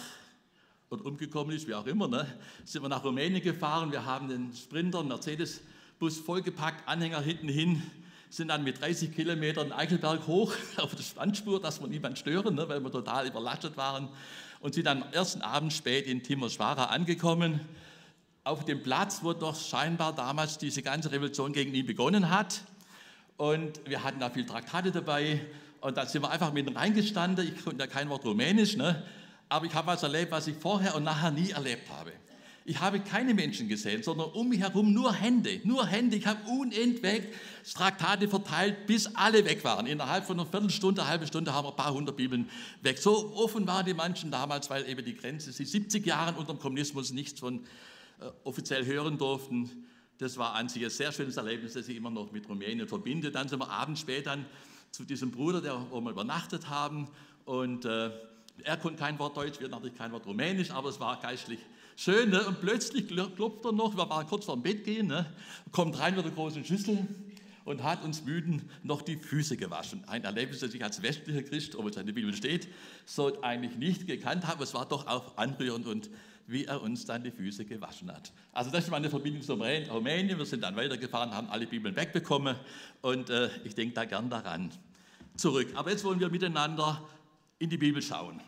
oder 0.88 1.04
umgekommen 1.04 1.54
ist, 1.54 1.68
wie 1.68 1.74
auch 1.74 1.84
immer, 1.84 2.08
ne, 2.08 2.26
sind 2.64 2.80
wir 2.80 2.88
nach 2.88 3.04
Rumänien 3.04 3.42
gefahren. 3.42 3.92
Wir 3.92 4.06
haben 4.06 4.30
den 4.30 4.54
Sprinter, 4.54 5.00
einen 5.00 5.08
Mercedes-Bus 5.08 6.16
vollgepackt, 6.20 6.88
Anhänger 6.88 7.20
hinten 7.20 7.50
hin, 7.50 7.82
sind 8.30 8.48
dann 8.48 8.64
mit 8.64 8.80
30 8.80 9.14
Kilometern 9.14 9.70
Eichelberg 9.70 10.26
hoch 10.26 10.54
auf 10.78 10.94
der 10.94 11.02
Spannspur, 11.02 11.60
dass 11.60 11.82
wir 11.82 11.88
niemand 11.88 12.18
stören, 12.18 12.54
ne, 12.54 12.66
weil 12.70 12.80
wir 12.80 12.90
total 12.90 13.26
überlastet 13.26 13.76
waren. 13.76 14.08
Und 14.60 14.72
sind 14.72 14.88
am 14.88 15.04
ersten 15.12 15.42
Abend 15.42 15.74
spät 15.74 16.06
in 16.06 16.22
Timisoara 16.22 16.86
angekommen, 16.86 17.60
auf 18.46 18.64
dem 18.64 18.80
Platz, 18.80 19.20
wo 19.22 19.32
doch 19.32 19.60
scheinbar 19.60 20.14
damals 20.14 20.56
diese 20.56 20.80
ganze 20.80 21.10
Revolution 21.10 21.52
gegen 21.52 21.74
ihn 21.74 21.84
begonnen 21.84 22.30
hat. 22.30 22.60
Und 23.36 23.80
wir 23.86 24.04
hatten 24.04 24.20
da 24.20 24.30
viel 24.30 24.46
Traktate 24.46 24.92
dabei. 24.92 25.40
Und 25.80 25.96
da 25.96 26.06
sind 26.06 26.22
wir 26.22 26.30
einfach 26.30 26.52
mitten 26.52 26.76
reingestanden. 26.76 27.52
Ich 27.54 27.64
konnte 27.64 27.82
ja 27.82 27.88
kein 27.88 28.08
Wort 28.08 28.24
Rumänisch, 28.24 28.76
ne? 28.76 29.02
aber 29.48 29.66
ich 29.66 29.74
habe 29.74 29.88
was 29.88 30.04
erlebt, 30.04 30.30
was 30.30 30.46
ich 30.46 30.56
vorher 30.56 30.94
und 30.94 31.02
nachher 31.02 31.32
nie 31.32 31.50
erlebt 31.50 31.90
habe. 31.90 32.12
Ich 32.64 32.80
habe 32.80 33.00
keine 33.00 33.34
Menschen 33.34 33.68
gesehen, 33.68 34.04
sondern 34.04 34.30
um 34.30 34.48
mich 34.48 34.60
herum 34.60 34.92
nur 34.92 35.12
Hände, 35.12 35.60
nur 35.64 35.84
Hände. 35.84 36.16
Ich 36.16 36.26
habe 36.26 36.48
unentwegt 36.48 37.34
Traktate 37.74 38.28
verteilt, 38.28 38.86
bis 38.86 39.08
alle 39.16 39.44
weg 39.44 39.64
waren. 39.64 39.86
Innerhalb 39.86 40.24
von 40.24 40.38
einer 40.38 40.48
Viertelstunde, 40.48 41.02
eine 41.02 41.10
halbe 41.10 41.26
Stunde 41.26 41.52
haben 41.52 41.64
wir 41.64 41.70
ein 41.70 41.76
paar 41.76 41.92
hundert 41.92 42.16
Bibeln 42.16 42.48
weg. 42.82 42.98
So 42.98 43.34
offen 43.34 43.66
waren 43.66 43.86
die 43.86 43.94
Menschen 43.94 44.30
damals, 44.30 44.70
weil 44.70 44.88
eben 44.88 45.04
die 45.04 45.16
Grenze, 45.16 45.50
sie 45.50 45.64
70 45.64 46.06
Jahre 46.06 46.36
unter 46.38 46.54
dem 46.54 46.60
Kommunismus 46.60 47.12
nichts 47.12 47.40
von 47.40 47.64
offiziell 48.44 48.84
hören 48.86 49.18
durften. 49.18 49.86
Das 50.18 50.38
war 50.38 50.54
an 50.54 50.68
sich 50.68 50.82
ein 50.84 50.90
sehr 50.90 51.12
schönes 51.12 51.36
Erlebnis, 51.36 51.74
das 51.74 51.88
ich 51.88 51.96
immer 51.96 52.10
noch 52.10 52.32
mit 52.32 52.48
Rumänien 52.48 52.88
verbinde. 52.88 53.30
Dann 53.30 53.48
sind 53.48 53.58
wir 53.58 53.70
abends 53.70 54.00
später 54.00 54.38
zu 54.90 55.04
diesem 55.04 55.30
Bruder, 55.30 55.60
der, 55.60 55.86
wo 55.90 56.00
wir 56.00 56.10
übernachtet 56.10 56.70
haben. 56.70 57.08
Und 57.44 57.84
äh, 57.84 58.10
er 58.64 58.76
konnte 58.78 58.98
kein 58.98 59.18
Wort 59.18 59.36
Deutsch, 59.36 59.60
wir 59.60 59.68
natürlich 59.68 59.96
kein 59.96 60.12
Wort 60.12 60.26
Rumänisch, 60.26 60.70
aber 60.70 60.88
es 60.88 60.98
war 61.00 61.20
geistlich 61.20 61.60
schön. 61.96 62.30
Ne? 62.30 62.46
Und 62.46 62.60
plötzlich 62.60 63.08
klopft 63.08 63.64
er 63.64 63.72
noch, 63.72 63.96
wir 63.96 64.08
waren 64.08 64.26
kurz 64.26 64.46
vor 64.46 64.56
dem 64.56 64.62
Bett 64.62 64.84
gehen, 64.84 65.08
ne? 65.08 65.26
kommt 65.72 65.98
rein 65.98 66.16
mit 66.16 66.24
der 66.24 66.32
großen 66.32 66.64
Schüssel 66.64 67.06
und 67.64 67.82
hat 67.82 68.04
uns 68.04 68.24
müden 68.24 68.70
noch 68.82 69.02
die 69.02 69.16
Füße 69.16 69.56
gewaschen. 69.56 70.04
Ein 70.06 70.24
Erlebnis, 70.24 70.60
das 70.60 70.72
ich 70.72 70.82
als 70.82 71.02
westlicher 71.02 71.42
Christ, 71.42 71.74
ob 71.76 71.86
es 71.86 71.96
in 71.96 72.06
der 72.06 72.14
Bibel 72.14 72.34
steht, 72.34 72.68
so 73.04 73.42
eigentlich 73.42 73.76
nicht 73.76 74.06
gekannt 74.06 74.46
habe. 74.46 74.62
Es 74.62 74.72
war 74.72 74.86
doch 74.86 75.06
auch 75.06 75.36
anrührend 75.36 75.86
und 75.86 76.08
wie 76.46 76.64
er 76.64 76.80
uns 76.82 77.04
dann 77.04 77.24
die 77.24 77.30
Füße 77.30 77.64
gewaschen 77.64 78.10
hat. 78.10 78.32
Also 78.52 78.70
das 78.70 78.84
ist 78.84 78.90
meine 78.90 79.10
Verbindung 79.10 79.42
zu 79.42 79.54
Rumänien. 79.54 80.38
Wir 80.38 80.46
sind 80.46 80.62
dann 80.62 80.76
weitergefahren, 80.76 81.32
haben 81.32 81.48
alle 81.48 81.66
Bibeln 81.66 81.96
wegbekommen 81.96 82.56
und 83.02 83.30
äh, 83.30 83.50
ich 83.64 83.74
denke 83.74 83.94
da 83.94 84.04
gern 84.04 84.30
daran 84.30 84.70
zurück. 85.36 85.68
Aber 85.74 85.90
jetzt 85.90 86.04
wollen 86.04 86.20
wir 86.20 86.28
miteinander 86.28 87.02
in 87.58 87.70
die 87.70 87.78
Bibel 87.78 88.02
schauen. 88.02 88.40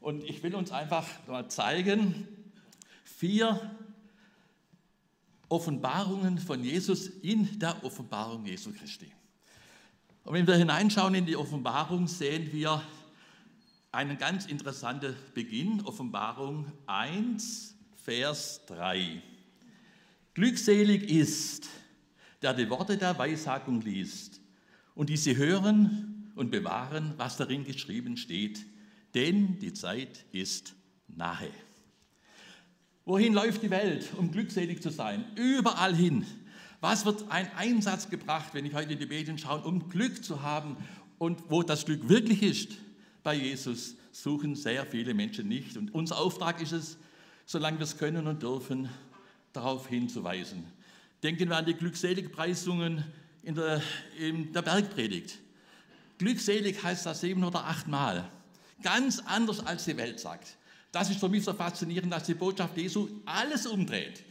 Und 0.00 0.22
ich 0.24 0.42
will 0.42 0.54
uns 0.54 0.70
einfach 0.70 1.06
mal 1.26 1.48
zeigen, 1.48 2.28
vier 3.04 3.58
Offenbarungen 5.48 6.38
von 6.38 6.62
Jesus 6.62 7.06
in 7.06 7.58
der 7.58 7.82
Offenbarung 7.84 8.44
Jesu 8.44 8.72
Christi. 8.72 9.10
Und 10.24 10.34
wenn 10.34 10.46
wir 10.46 10.56
hineinschauen 10.56 11.14
in 11.14 11.26
die 11.26 11.36
Offenbarung, 11.36 12.06
sehen 12.06 12.50
wir 12.52 12.82
einen 13.94 14.18
ganz 14.18 14.46
interessanten 14.46 15.14
Beginn, 15.34 15.80
Offenbarung 15.82 16.66
1, 16.86 17.76
Vers 18.02 18.62
3. 18.66 19.22
Glückselig 20.34 21.08
ist, 21.08 21.68
der 22.42 22.54
die 22.54 22.68
Worte 22.68 22.98
der 22.98 23.16
Weissagung 23.16 23.80
liest 23.82 24.40
und 24.96 25.10
die 25.10 25.16
sie 25.16 25.36
hören 25.36 26.32
und 26.34 26.50
bewahren, 26.50 27.14
was 27.18 27.36
darin 27.36 27.64
geschrieben 27.64 28.16
steht, 28.16 28.66
denn 29.14 29.60
die 29.60 29.72
Zeit 29.72 30.24
ist 30.32 30.74
nahe. 31.06 31.50
Wohin 33.04 33.32
läuft 33.32 33.62
die 33.62 33.70
Welt, 33.70 34.10
um 34.16 34.32
glückselig 34.32 34.82
zu 34.82 34.90
sein? 34.90 35.24
Überall 35.36 35.94
hin. 35.94 36.26
Was 36.80 37.06
wird 37.06 37.30
ein 37.30 37.48
Einsatz 37.56 38.10
gebracht, 38.10 38.54
wenn 38.54 38.66
ich 38.66 38.74
heute 38.74 38.94
in 38.94 38.98
die 38.98 39.06
Medien 39.06 39.38
schaue, 39.38 39.62
um 39.62 39.88
Glück 39.88 40.24
zu 40.24 40.42
haben 40.42 40.76
und 41.18 41.48
wo 41.48 41.62
das 41.62 41.84
Glück 41.84 42.08
wirklich 42.08 42.42
ist? 42.42 42.72
Bei 43.24 43.34
Jesus 43.34 43.96
suchen 44.12 44.54
sehr 44.54 44.86
viele 44.86 45.14
Menschen 45.14 45.48
nicht. 45.48 45.76
Und 45.76 45.92
unser 45.92 46.18
Auftrag 46.18 46.62
ist 46.62 46.72
es, 46.72 46.98
solange 47.46 47.78
wir 47.78 47.84
es 47.84 47.98
können 47.98 48.28
und 48.28 48.42
dürfen, 48.42 48.88
darauf 49.52 49.88
hinzuweisen. 49.88 50.64
Denken 51.22 51.48
wir 51.48 51.56
an 51.56 51.64
die 51.64 51.74
Glückseligpreisungen 51.74 53.04
in 53.42 53.54
der, 53.54 53.82
in 54.18 54.52
der 54.52 54.62
Bergpredigt. 54.62 55.38
Glückselig 56.18 56.82
heißt 56.82 57.06
das 57.06 57.22
sieben 57.22 57.42
oder 57.42 57.64
achtmal. 57.64 58.30
Ganz 58.82 59.20
anders 59.20 59.60
als 59.60 59.84
die 59.84 59.96
Welt 59.96 60.20
sagt. 60.20 60.56
Das 60.92 61.10
ist 61.10 61.18
für 61.18 61.28
mich 61.28 61.42
so 61.42 61.54
faszinierend, 61.54 62.12
dass 62.12 62.24
die 62.24 62.34
Botschaft 62.34 62.76
Jesu 62.76 63.08
alles 63.24 63.66
umdreht, 63.66 64.22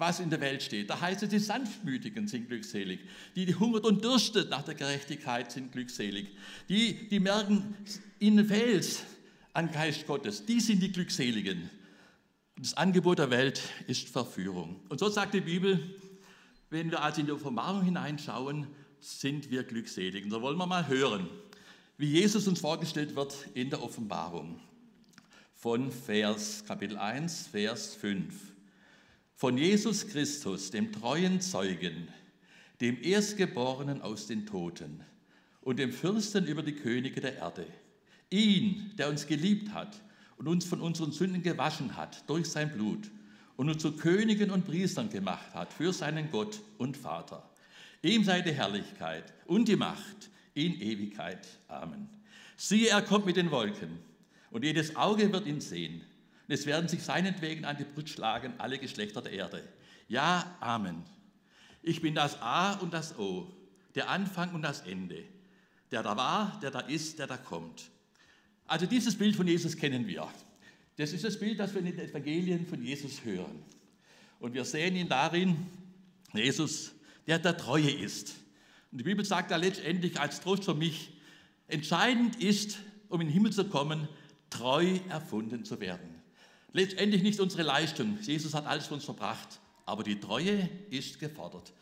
was 0.00 0.18
in 0.18 0.30
der 0.30 0.40
Welt 0.40 0.62
steht. 0.62 0.90
Da 0.90 1.00
heißt 1.00 1.22
es, 1.22 1.28
die 1.28 1.38
Sanftmütigen 1.38 2.26
sind 2.26 2.48
glückselig. 2.48 3.00
Die, 3.36 3.44
die 3.44 3.54
hungert 3.54 3.84
und 3.84 4.02
dürstet 4.02 4.50
nach 4.50 4.62
der 4.62 4.74
Gerechtigkeit, 4.74 5.52
sind 5.52 5.72
glückselig. 5.72 6.28
Die, 6.68 7.08
die 7.08 7.20
merken, 7.20 7.76
ihnen 8.18 8.46
fehlt 8.46 9.04
an 9.52 9.70
Geist 9.70 10.06
Gottes. 10.06 10.46
Die 10.46 10.60
sind 10.60 10.82
die 10.82 10.90
Glückseligen. 10.90 11.70
Das 12.56 12.74
Angebot 12.74 13.18
der 13.18 13.30
Welt 13.30 13.60
ist 13.86 14.08
Verführung. 14.08 14.80
Und 14.88 14.98
so 14.98 15.08
sagt 15.08 15.34
die 15.34 15.40
Bibel, 15.40 15.80
wenn 16.70 16.90
wir 16.90 17.02
also 17.02 17.20
in 17.20 17.26
die 17.26 17.32
Offenbarung 17.32 17.82
hineinschauen, 17.82 18.66
sind 19.00 19.50
wir 19.50 19.64
glückselig. 19.64 20.24
Und 20.24 20.30
da 20.30 20.40
wollen 20.40 20.56
wir 20.56 20.66
mal 20.66 20.88
hören, 20.88 21.28
wie 21.98 22.06
Jesus 22.06 22.46
uns 22.48 22.60
vorgestellt 22.60 23.16
wird 23.16 23.34
in 23.54 23.70
der 23.70 23.82
Offenbarung. 23.82 24.60
Von 25.54 25.90
Vers, 25.92 26.64
Kapitel 26.66 26.96
1, 26.96 27.48
Vers 27.48 27.94
5. 27.96 28.34
Von 29.40 29.56
Jesus 29.56 30.06
Christus, 30.06 30.70
dem 30.70 30.92
treuen 30.92 31.40
Zeugen, 31.40 32.08
dem 32.82 33.02
Erstgeborenen 33.02 34.02
aus 34.02 34.26
den 34.26 34.44
Toten 34.44 35.02
und 35.62 35.78
dem 35.78 35.92
Fürsten 35.92 36.46
über 36.46 36.62
die 36.62 36.74
Könige 36.74 37.22
der 37.22 37.38
Erde 37.38 37.66
Ihn, 38.28 38.92
der 38.98 39.08
uns 39.08 39.26
geliebt 39.26 39.72
hat 39.72 39.98
und 40.36 40.46
uns 40.46 40.66
von 40.66 40.82
unseren 40.82 41.10
Sünden 41.12 41.42
gewaschen 41.42 41.96
hat 41.96 42.28
durch 42.28 42.50
sein 42.50 42.70
Blut 42.70 43.10
und 43.56 43.70
uns 43.70 43.80
zu 43.80 43.92
Königen 43.92 44.50
und 44.50 44.66
Priestern 44.66 45.08
gemacht 45.08 45.54
hat 45.54 45.72
für 45.72 45.94
seinen 45.94 46.30
Gott 46.30 46.60
und 46.76 46.98
Vater. 46.98 47.48
Ihm 48.02 48.24
sei 48.24 48.42
die 48.42 48.52
Herrlichkeit 48.52 49.32
und 49.46 49.68
die 49.68 49.76
Macht 49.76 50.28
in 50.52 50.78
Ewigkeit. 50.78 51.48
Amen. 51.66 52.10
Siehe, 52.58 52.90
er 52.90 53.00
kommt 53.00 53.24
mit 53.24 53.36
den 53.36 53.50
Wolken 53.50 54.00
und 54.50 54.66
jedes 54.66 54.96
Auge 54.96 55.32
wird 55.32 55.46
ihn 55.46 55.62
sehen. 55.62 56.02
Und 56.50 56.54
es 56.54 56.66
werden 56.66 56.88
sich 56.88 57.04
seinetwegen 57.04 57.64
an 57.64 57.76
die 57.76 57.84
Brust 57.84 58.08
schlagen 58.08 58.54
alle 58.58 58.80
Geschlechter 58.80 59.22
der 59.22 59.30
Erde. 59.30 59.62
Ja, 60.08 60.56
Amen. 60.58 61.04
Ich 61.80 62.02
bin 62.02 62.16
das 62.16 62.42
A 62.42 62.72
und 62.72 62.92
das 62.92 63.16
O, 63.16 63.46
der 63.94 64.10
Anfang 64.10 64.52
und 64.52 64.62
das 64.62 64.80
Ende 64.80 65.24
der 65.90 66.02
da 66.02 66.16
war, 66.16 66.58
der 66.62 66.70
da 66.70 66.80
ist, 66.80 67.18
der 67.18 67.26
da 67.26 67.36
kommt. 67.36 67.90
Also 68.66 68.86
dieses 68.86 69.16
Bild 69.16 69.34
von 69.34 69.46
Jesus 69.46 69.76
kennen 69.76 70.06
wir. 70.06 70.28
Das 70.96 71.12
ist 71.12 71.24
das 71.24 71.38
Bild, 71.38 71.58
das 71.58 71.74
wir 71.74 71.80
in 71.80 71.86
den 71.86 71.98
Evangelien 71.98 72.66
von 72.66 72.82
Jesus 72.82 73.24
hören. 73.24 73.62
Und 74.38 74.54
wir 74.54 74.64
sehen 74.64 74.96
ihn 74.96 75.08
darin, 75.08 75.56
Jesus, 76.32 76.92
der 77.26 77.38
der 77.38 77.56
Treue 77.56 77.90
ist. 77.90 78.36
Und 78.92 78.98
die 78.98 79.04
Bibel 79.04 79.24
sagt 79.24 79.50
da 79.50 79.56
letztendlich 79.56 80.20
als 80.20 80.40
Trost 80.40 80.64
für 80.64 80.74
mich, 80.74 81.12
entscheidend 81.66 82.36
ist, 82.36 82.78
um 83.08 83.20
in 83.20 83.28
den 83.28 83.34
Himmel 83.34 83.52
zu 83.52 83.64
kommen, 83.64 84.08
treu 84.50 84.98
erfunden 85.08 85.64
zu 85.64 85.80
werden. 85.80 86.19
Letztendlich 86.72 87.22
nicht 87.22 87.40
unsere 87.40 87.62
Leistung. 87.62 88.18
Jesus 88.22 88.54
hat 88.54 88.66
alles 88.66 88.86
für 88.86 88.94
uns 88.94 89.04
verbracht. 89.04 89.60
Aber 89.86 90.04
die 90.04 90.20
Treue 90.20 90.68
ist 90.90 91.18
gefordert. 91.18 91.72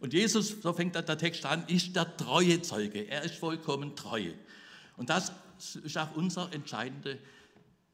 Und 0.00 0.12
Jesus, 0.12 0.56
so 0.60 0.72
fängt 0.72 0.94
der 0.94 1.06
Text 1.18 1.46
an, 1.46 1.66
ist 1.68 1.96
der 1.96 2.16
treue 2.16 2.60
Zeuge. 2.60 3.08
Er 3.08 3.22
ist 3.22 3.36
vollkommen 3.36 3.96
treu. 3.96 4.32
Und 4.96 5.08
das 5.08 5.32
ist 5.82 5.96
auch 5.96 6.14
unser 6.16 6.52
entscheidender 6.52 7.16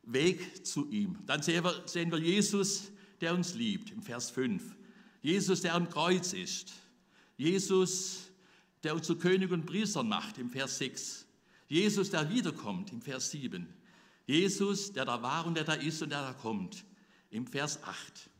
Weg 0.02 0.66
zu 0.66 0.90
ihm. 0.90 1.18
Dann 1.26 1.42
sehen 1.42 1.62
wir, 1.62 1.82
sehen 1.86 2.10
wir 2.10 2.18
Jesus, 2.18 2.90
der 3.20 3.34
uns 3.34 3.54
liebt, 3.54 3.92
im 3.92 4.02
Vers 4.02 4.30
5. 4.30 4.74
Jesus, 5.22 5.60
der 5.60 5.74
am 5.74 5.88
Kreuz 5.88 6.32
ist. 6.32 6.72
Jesus, 7.36 8.30
der 8.82 8.94
uns 8.94 9.06
zu 9.06 9.16
König 9.16 9.52
und 9.52 9.64
Priestern 9.64 10.08
macht, 10.08 10.38
im 10.38 10.50
Vers 10.50 10.78
6. 10.78 11.24
Jesus, 11.68 12.10
der 12.10 12.28
wiederkommt, 12.30 12.90
im 12.90 13.00
Vers 13.00 13.30
7. 13.30 13.72
Jesus, 14.26 14.92
der 14.92 15.04
da 15.04 15.22
war 15.22 15.46
und 15.46 15.54
der 15.54 15.64
da 15.64 15.74
ist 15.74 16.02
und 16.02 16.10
der 16.10 16.22
da 16.22 16.32
kommt, 16.32 16.84
im 17.30 17.46
Vers 17.46 17.82
8. 17.82 18.30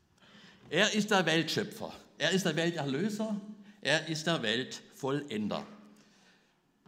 Er 0.70 0.92
ist 0.94 1.10
der 1.10 1.26
Weltschöpfer, 1.26 1.92
er 2.18 2.30
ist 2.30 2.46
der 2.46 2.56
Welterlöser, 2.56 3.40
er 3.80 4.06
ist 4.08 4.26
der 4.26 4.42
Weltvollender. 4.42 5.66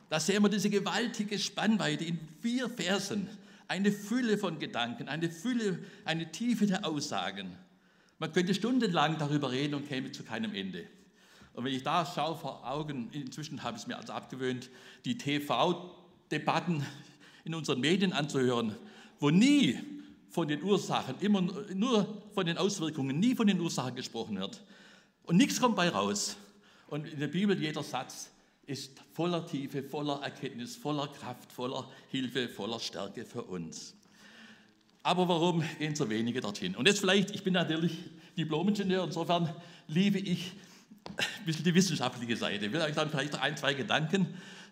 Da 0.08 0.20
sehen 0.20 0.42
wir 0.42 0.48
diese 0.48 0.70
gewaltige 0.70 1.38
Spannweite 1.38 2.04
in 2.04 2.18
vier 2.40 2.70
Versen, 2.70 3.28
eine 3.66 3.90
Fülle 3.90 4.38
von 4.38 4.58
Gedanken, 4.58 5.08
eine 5.08 5.30
Fülle, 5.30 5.80
eine 6.04 6.30
Tiefe 6.30 6.66
der 6.66 6.86
Aussagen. 6.86 7.56
Man 8.18 8.32
könnte 8.32 8.54
stundenlang 8.54 9.18
darüber 9.18 9.50
reden 9.50 9.74
und 9.74 9.88
käme 9.88 10.12
zu 10.12 10.22
keinem 10.22 10.54
Ende. 10.54 10.86
Und 11.54 11.64
wenn 11.64 11.72
ich 11.72 11.82
da 11.82 12.06
schaue 12.06 12.36
vor 12.36 12.68
Augen, 12.68 13.10
inzwischen 13.12 13.62
habe 13.62 13.76
ich 13.76 13.82
es 13.82 13.86
mir 13.88 13.96
also 13.96 14.12
abgewöhnt, 14.12 14.70
die 15.04 15.18
TV-Debatten 15.18 16.84
in 17.44 17.54
unseren 17.54 17.80
Medien 17.80 18.12
anzuhören, 18.12 18.74
wo 19.20 19.30
nie 19.30 19.78
von 20.30 20.48
den 20.48 20.62
Ursachen, 20.62 21.14
immer 21.20 21.42
nur 21.42 22.22
von 22.34 22.46
den 22.46 22.58
Auswirkungen, 22.58 23.20
nie 23.20 23.34
von 23.34 23.46
den 23.46 23.60
Ursachen 23.60 23.94
gesprochen 23.94 24.38
wird. 24.38 24.62
Und 25.22 25.36
nichts 25.36 25.60
kommt 25.60 25.76
bei 25.76 25.88
raus. 25.88 26.36
Und 26.88 27.06
in 27.06 27.20
der 27.20 27.28
Bibel 27.28 27.56
jeder 27.58 27.82
Satz 27.82 28.30
ist 28.66 29.00
voller 29.12 29.46
Tiefe, 29.46 29.82
voller 29.82 30.20
Erkenntnis, 30.22 30.76
voller 30.76 31.06
Kraft, 31.08 31.52
voller 31.52 31.88
Hilfe, 32.10 32.48
voller 32.48 32.80
Stärke 32.80 33.24
für 33.24 33.42
uns. 33.42 33.94
Aber 35.02 35.28
warum 35.28 35.62
gehen 35.78 35.94
so 35.94 36.08
wenige 36.08 36.40
dorthin? 36.40 36.74
Und 36.74 36.88
jetzt 36.88 37.00
vielleicht, 37.00 37.30
ich 37.30 37.44
bin 37.44 37.52
natürlich 37.52 37.92
Diplom-Ingenieur, 38.36 39.04
insofern 39.04 39.54
liebe 39.86 40.18
ich 40.18 40.52
ein 41.16 41.44
bisschen 41.44 41.64
die 41.64 41.74
wissenschaftliche 41.74 42.36
Seite. 42.36 42.66
Ich 42.66 42.72
will 42.72 42.80
euch 42.80 42.94
dann 42.94 43.10
vielleicht 43.10 43.40
ein, 43.40 43.56
zwei 43.56 43.74
Gedanken 43.74 44.26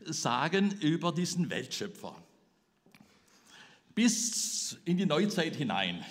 sagen 0.07 0.73
über 0.81 1.13
diesen 1.13 1.51
Weltschöpfer. 1.51 2.17
Bis 3.95 4.79
in 4.85 4.97
die 4.97 5.07
Neuzeit 5.07 5.57
hinein, 5.57 6.05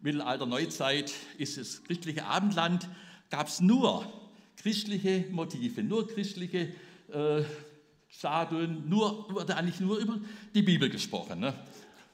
Mittelalter, 0.00 0.46
Neuzeit, 0.46 1.12
ist 1.38 1.58
das 1.58 1.84
christliche 1.84 2.24
Abendland, 2.24 2.88
gab 3.30 3.48
es 3.48 3.60
nur 3.60 4.10
christliche 4.56 5.24
Motive, 5.30 5.82
nur 5.82 6.08
christliche 6.08 6.72
äh, 7.12 7.42
Statuen, 8.08 8.88
nur, 8.88 9.32
wurde 9.32 9.56
eigentlich 9.56 9.80
nur 9.80 9.98
über 9.98 10.18
die 10.54 10.62
Bibel 10.62 10.88
gesprochen. 10.88 11.40
Ne? 11.40 11.54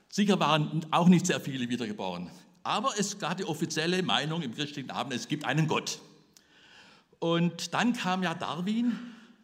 Sicher 0.08 0.38
waren 0.40 0.86
auch 0.90 1.08
nicht 1.08 1.26
sehr 1.26 1.40
viele 1.40 1.68
wiedergeboren. 1.68 2.30
Aber 2.62 2.92
es 2.98 3.18
gab 3.18 3.36
die 3.36 3.44
offizielle 3.44 4.02
Meinung 4.02 4.42
im 4.42 4.54
christlichen 4.54 4.90
Abend, 4.90 5.14
es 5.14 5.28
gibt 5.28 5.44
einen 5.44 5.68
Gott. 5.68 6.00
Und 7.18 7.74
dann 7.74 7.92
kam 7.94 8.22
ja 8.22 8.34
Darwin 8.34 8.98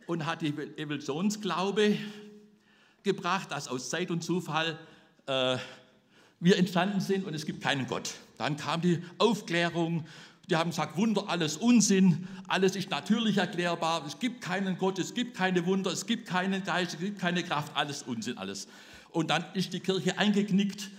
und 0.06 0.26
hat 0.26 0.42
die 0.42 0.48
Evolutionsglaube 0.76 1.98
gebracht, 3.02 3.50
dass 3.50 3.68
aus 3.68 3.90
Zeit 3.90 4.10
und 4.10 4.22
Zufall 4.22 4.78
äh, 5.26 5.56
wir 6.40 6.58
entstanden 6.58 7.00
sind 7.00 7.24
und 7.24 7.34
es 7.34 7.46
gibt 7.46 7.62
keinen 7.62 7.86
Gott. 7.86 8.14
Dann 8.36 8.56
kam 8.56 8.80
die 8.80 9.02
Aufklärung, 9.18 10.06
die 10.50 10.56
haben 10.56 10.70
gesagt, 10.70 10.96
Wunder, 10.96 11.28
alles 11.28 11.56
Unsinn, 11.56 12.28
alles 12.48 12.76
ist 12.76 12.90
natürlich 12.90 13.38
erklärbar, 13.38 14.04
es 14.06 14.18
gibt 14.18 14.42
keinen 14.42 14.76
Gott, 14.76 14.98
es 14.98 15.14
gibt 15.14 15.36
keine 15.36 15.64
Wunder, 15.64 15.90
es 15.90 16.06
gibt 16.06 16.28
keinen 16.28 16.62
Geist, 16.64 16.94
es 16.94 17.00
gibt 17.00 17.18
keine 17.18 17.42
Kraft, 17.42 17.72
alles 17.74 18.02
Unsinn, 18.02 18.36
alles. 18.36 18.68
Und 19.10 19.30
dann 19.30 19.44
ist 19.54 19.72
die 19.72 19.80
Kirche 19.80 20.18
eingeknickt, 20.18 20.90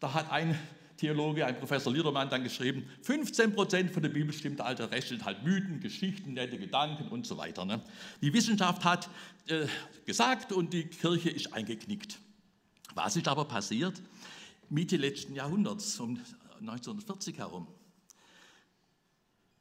da 0.00 0.12
hat 0.12 0.30
ein 0.30 0.58
Theologe, 0.98 1.46
ein 1.46 1.58
Professor 1.58 1.90
Liedermann, 1.90 2.28
dann 2.28 2.42
geschrieben, 2.42 2.84
15 3.02 3.54
Prozent 3.54 3.90
von 3.90 4.02
der 4.02 4.10
Bibel 4.10 4.34
stimmt, 4.34 4.58
der 4.58 4.66
alte 4.66 4.90
Rest 4.90 5.08
sind 5.08 5.24
halt 5.24 5.42
Mythen, 5.44 5.80
Geschichten, 5.80 6.34
nette 6.34 6.58
Gedanken 6.58 7.08
und 7.08 7.26
so 7.26 7.38
weiter. 7.38 7.64
Ne? 7.64 7.80
Die 8.20 8.34
Wissenschaft 8.34 8.84
hat 8.84 9.08
äh, 9.46 9.66
gesagt 10.04 10.52
und 10.52 10.74
die 10.74 10.84
Kirche 10.84 11.30
ist 11.30 11.54
eingeknickt. 11.54 12.18
Was 12.94 13.16
ist 13.16 13.28
aber 13.28 13.44
passiert? 13.44 14.00
Mitte 14.68 14.96
letzten 14.96 15.34
Jahrhunderts, 15.34 15.98
um 16.00 16.18
1940 16.60 17.38
herum. 17.38 17.66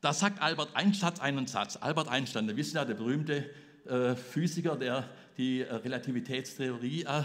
Da 0.01 0.13
sagt 0.13 0.41
Albert 0.41 0.75
Einstein 0.75 1.19
einen 1.19 1.47
Satz. 1.47 1.77
Albert 1.77 2.07
Einstein, 2.07 2.47
der 2.47 2.55
wissen 2.55 2.77
ja, 2.77 2.85
der 2.85 2.93
berühmte 2.93 3.49
äh, 3.85 4.15
Physiker, 4.15 4.77
der 4.77 5.09
die 5.37 5.61
äh, 5.61 5.73
Relativitätstheorie 5.73 7.03
äh 7.03 7.23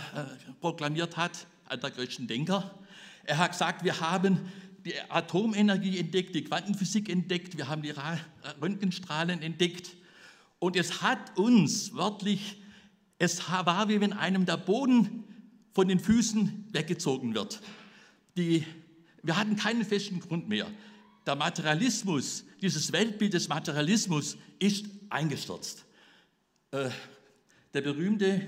proklamiert 0.60 1.16
hat, 1.16 1.46
einer 1.66 1.80
der 1.80 1.90
größten 1.90 2.26
Denker. 2.26 2.78
Er 3.24 3.38
hat 3.38 3.52
gesagt, 3.52 3.84
wir 3.84 4.00
haben 4.00 4.40
die 4.84 4.94
Atomenergie 5.08 5.98
entdeckt, 5.98 6.34
die 6.34 6.44
Quantenphysik 6.44 7.08
entdeckt, 7.08 7.56
wir 7.56 7.68
haben 7.68 7.82
die 7.82 7.94
Röntgenstrahlen 8.60 9.40
entdeckt. 9.40 9.96
Und 10.58 10.76
es 10.76 11.02
hat 11.02 11.38
uns 11.38 11.94
wörtlich, 11.94 12.62
es 13.18 13.48
war 13.48 13.88
wie 13.88 14.00
wenn 14.00 14.12
einem 14.12 14.46
der 14.46 14.56
Boden 14.56 15.24
von 15.74 15.88
den 15.88 15.98
Füßen 16.00 16.68
weggezogen 16.72 17.34
wird. 17.34 17.60
Die, 18.36 18.64
wir 19.22 19.36
hatten 19.36 19.56
keinen 19.56 19.84
festen 19.84 20.20
Grund 20.20 20.48
mehr. 20.48 20.70
Der 21.26 21.36
Materialismus, 21.36 22.44
dieses 22.62 22.92
Weltbild 22.92 23.34
des 23.34 23.48
Materialismus 23.48 24.36
ist 24.58 24.86
eingestürzt. 25.10 25.84
Äh, 26.70 26.90
der 27.74 27.80
berühmte 27.80 28.46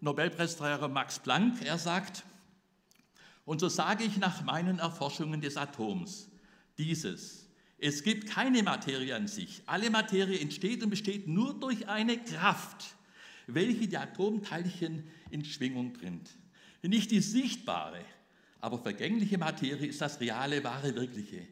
Nobelpreisträger 0.00 0.88
Max 0.88 1.18
Planck, 1.18 1.64
er 1.64 1.78
sagt, 1.78 2.24
und 3.44 3.60
so 3.60 3.68
sage 3.68 4.04
ich 4.04 4.16
nach 4.16 4.42
meinen 4.42 4.78
Erforschungen 4.78 5.40
des 5.40 5.56
Atoms 5.56 6.28
dieses, 6.78 7.48
es 7.78 8.02
gibt 8.02 8.28
keine 8.28 8.62
Materie 8.62 9.14
an 9.14 9.26
sich. 9.26 9.62
Alle 9.66 9.90
Materie 9.90 10.38
entsteht 10.38 10.82
und 10.84 10.90
besteht 10.90 11.26
nur 11.26 11.58
durch 11.58 11.88
eine 11.88 12.16
Kraft, 12.16 12.94
welche 13.48 13.88
die 13.88 13.96
Atomteilchen 13.96 15.04
in 15.30 15.44
Schwingung 15.44 15.92
bringt. 15.92 16.30
Nicht 16.82 17.10
die 17.10 17.20
sichtbare, 17.20 18.04
aber 18.60 18.78
vergängliche 18.78 19.38
Materie 19.38 19.86
ist 19.86 20.00
das 20.00 20.20
reale, 20.20 20.62
wahre, 20.64 20.94
wirkliche. 20.94 21.46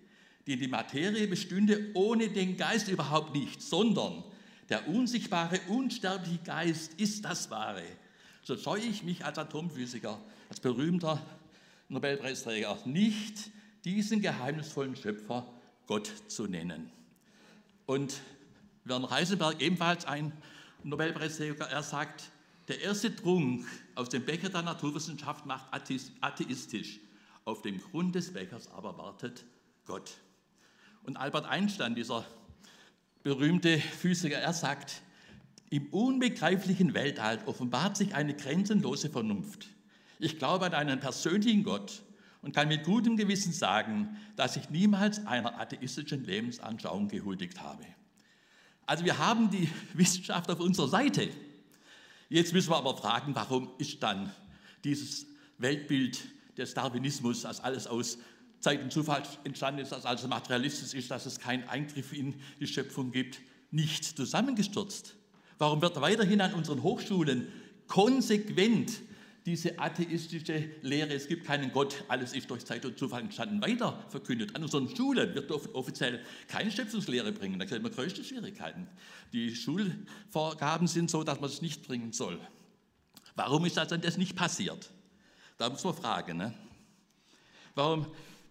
Die, 0.47 0.57
die 0.57 0.69
Materie 0.69 1.27
bestünde 1.29 1.91
ohne 1.95 2.29
den 2.29 2.57
Geist 2.57 2.89
überhaupt 2.89 3.35
nicht, 3.35 3.63
sondern 3.63 4.25
der 4.69 4.89
unsichtbare, 4.89 5.61
unsterbliche 5.69 6.39
Geist 6.45 6.95
ist 6.95 7.25
das 7.25 7.51
Wahre. 7.51 7.85
So 8.43 8.57
scheue 8.57 8.83
ich 8.83 9.03
mich 9.03 9.25
als 9.25 9.39
Atomphysiker, 9.39 10.21
als 10.49 10.61
berühmter 10.61 11.21
Nobelpreisträger 11.89 12.79
nicht, 12.85 13.51
diesen 13.85 14.21
geheimnisvollen 14.23 14.97
Schöpfer 14.97 15.47
Gott 15.87 16.11
zu 16.29 16.47
nennen. 16.47 16.91
Und 17.87 18.21
Werner 18.85 19.11
Heisenberg, 19.11 19.61
ebenfalls 19.61 20.05
ein 20.05 20.33
Nobelpreisträger, 20.85 21.67
er 21.67 21.83
sagt, 21.83 22.31
der 22.71 22.81
erste 22.81 23.15
Trunk 23.15 23.67
aus 23.97 24.11
dem 24.11 24.25
Becher 24.25 24.49
der 24.49 24.63
Naturwissenschaft 24.63 25.45
macht 25.45 25.67
atheistisch. 25.73 27.01
Auf 27.45 27.63
dem 27.63 27.81
Grund 27.81 28.15
des 28.15 28.33
Bechers 28.33 28.71
aber 28.71 28.97
wartet 28.97 29.45
Gott. 29.87 30.19
Und 31.03 31.17
Albert 31.17 31.47
Einstein, 31.47 31.97
dieser 31.97 32.25
berühmte 33.25 33.79
Physiker, 33.79 34.39
er 34.39 34.53
sagt, 34.53 35.03
im 35.69 35.89
unbegreiflichen 35.89 36.95
Weltall 36.95 37.41
offenbart 37.47 37.97
sich 37.97 38.15
eine 38.15 38.37
grenzenlose 38.37 39.11
Vernunft. 39.11 39.67
Ich 40.21 40.39
glaube 40.39 40.67
an 40.67 40.75
einen 40.75 41.01
persönlichen 41.01 41.65
Gott 41.65 42.03
und 42.41 42.55
kann 42.55 42.69
mit 42.69 42.85
gutem 42.85 43.17
Gewissen 43.17 43.53
sagen, 43.53 44.17
dass 44.37 44.57
ich 44.57 44.71
niemals 44.71 45.27
einer 45.27 45.61
atheistischen 45.61 46.25
Lebensanschauung 46.25 47.09
gehuldigt 47.09 47.61
habe. 47.61 47.85
Also 48.87 49.05
wir 49.05 49.19
haben 49.19 49.51
die 49.51 49.69
Wissenschaft 49.95 50.49
auf 50.51 50.61
unserer 50.61 50.89
Seite. 50.89 51.31
Jetzt 52.31 52.53
müssen 52.53 52.71
wir 52.71 52.77
aber 52.77 52.97
fragen, 52.97 53.35
warum 53.35 53.71
ist 53.79 54.01
dann 54.05 54.33
dieses 54.85 55.27
Weltbild 55.59 56.23
des 56.57 56.75
Darwinismus, 56.75 57.43
dass 57.43 57.59
alles 57.59 57.89
aus 57.89 58.19
Zeit 58.61 58.81
und 58.83 58.93
Zufall 58.93 59.25
entstanden 59.43 59.81
ist, 59.81 59.91
dass 59.91 60.07
alles 60.07 60.25
materialistisch 60.29 60.95
ist, 60.95 61.11
dass 61.11 61.27
es 61.27 61.41
keinen 61.41 61.69
Eingriff 61.69 62.13
in 62.13 62.37
die 62.61 62.69
Schöpfung 62.69 63.11
gibt, 63.11 63.41
nicht 63.73 64.05
zusammengestürzt? 64.05 65.17
Warum 65.59 65.83
wird 65.83 66.01
weiterhin 66.01 66.41
an 66.41 66.55
unseren 66.55 66.85
Hochschulen 66.85 67.49
konsequent 67.89 68.93
diese 69.47 69.79
atheistische 69.79 70.71
Lehre, 70.83 71.15
es 71.15 71.27
gibt 71.27 71.47
keinen 71.47 71.73
Gott, 71.73 72.05
alles 72.09 72.35
ist 72.35 72.51
durch 72.51 72.65
Zeit 72.65 72.85
und 72.85 72.99
Zufall 72.99 73.23
entstanden, 73.23 73.63
weiter 73.63 74.05
verkündet. 74.09 74.55
An 74.55 74.63
unseren 74.63 74.95
Schulen 74.95 75.35
wird 75.35 75.51
offiziell 75.51 76.21
keine 76.49 76.71
Schöpfungslehre 76.71 77.33
bringen, 77.33 77.59
da 77.59 77.65
kriegen 77.65 77.83
wir 77.83 77.91
größte 77.91 78.23
Schwierigkeiten. 78.23 78.87
Die 79.33 79.55
Schulvorgaben 79.55 80.87
sind 80.87 81.11
so, 81.11 81.25
dass 81.25 81.41
man 81.41 81.49
es 81.49 81.63
nicht 81.63 81.87
bringen 81.87 82.13
soll. 82.13 82.39
Warum 83.35 83.65
ist 83.65 83.77
das 83.77 83.89
denn 83.89 84.01
das 84.01 84.19
nicht 84.19 84.37
passiert? 84.37 84.91
Da 85.57 85.69
muss 85.71 85.85
man 85.85 85.95
fragen. 85.95 86.37
Ne? 86.37 86.55
Warum? 87.75 88.07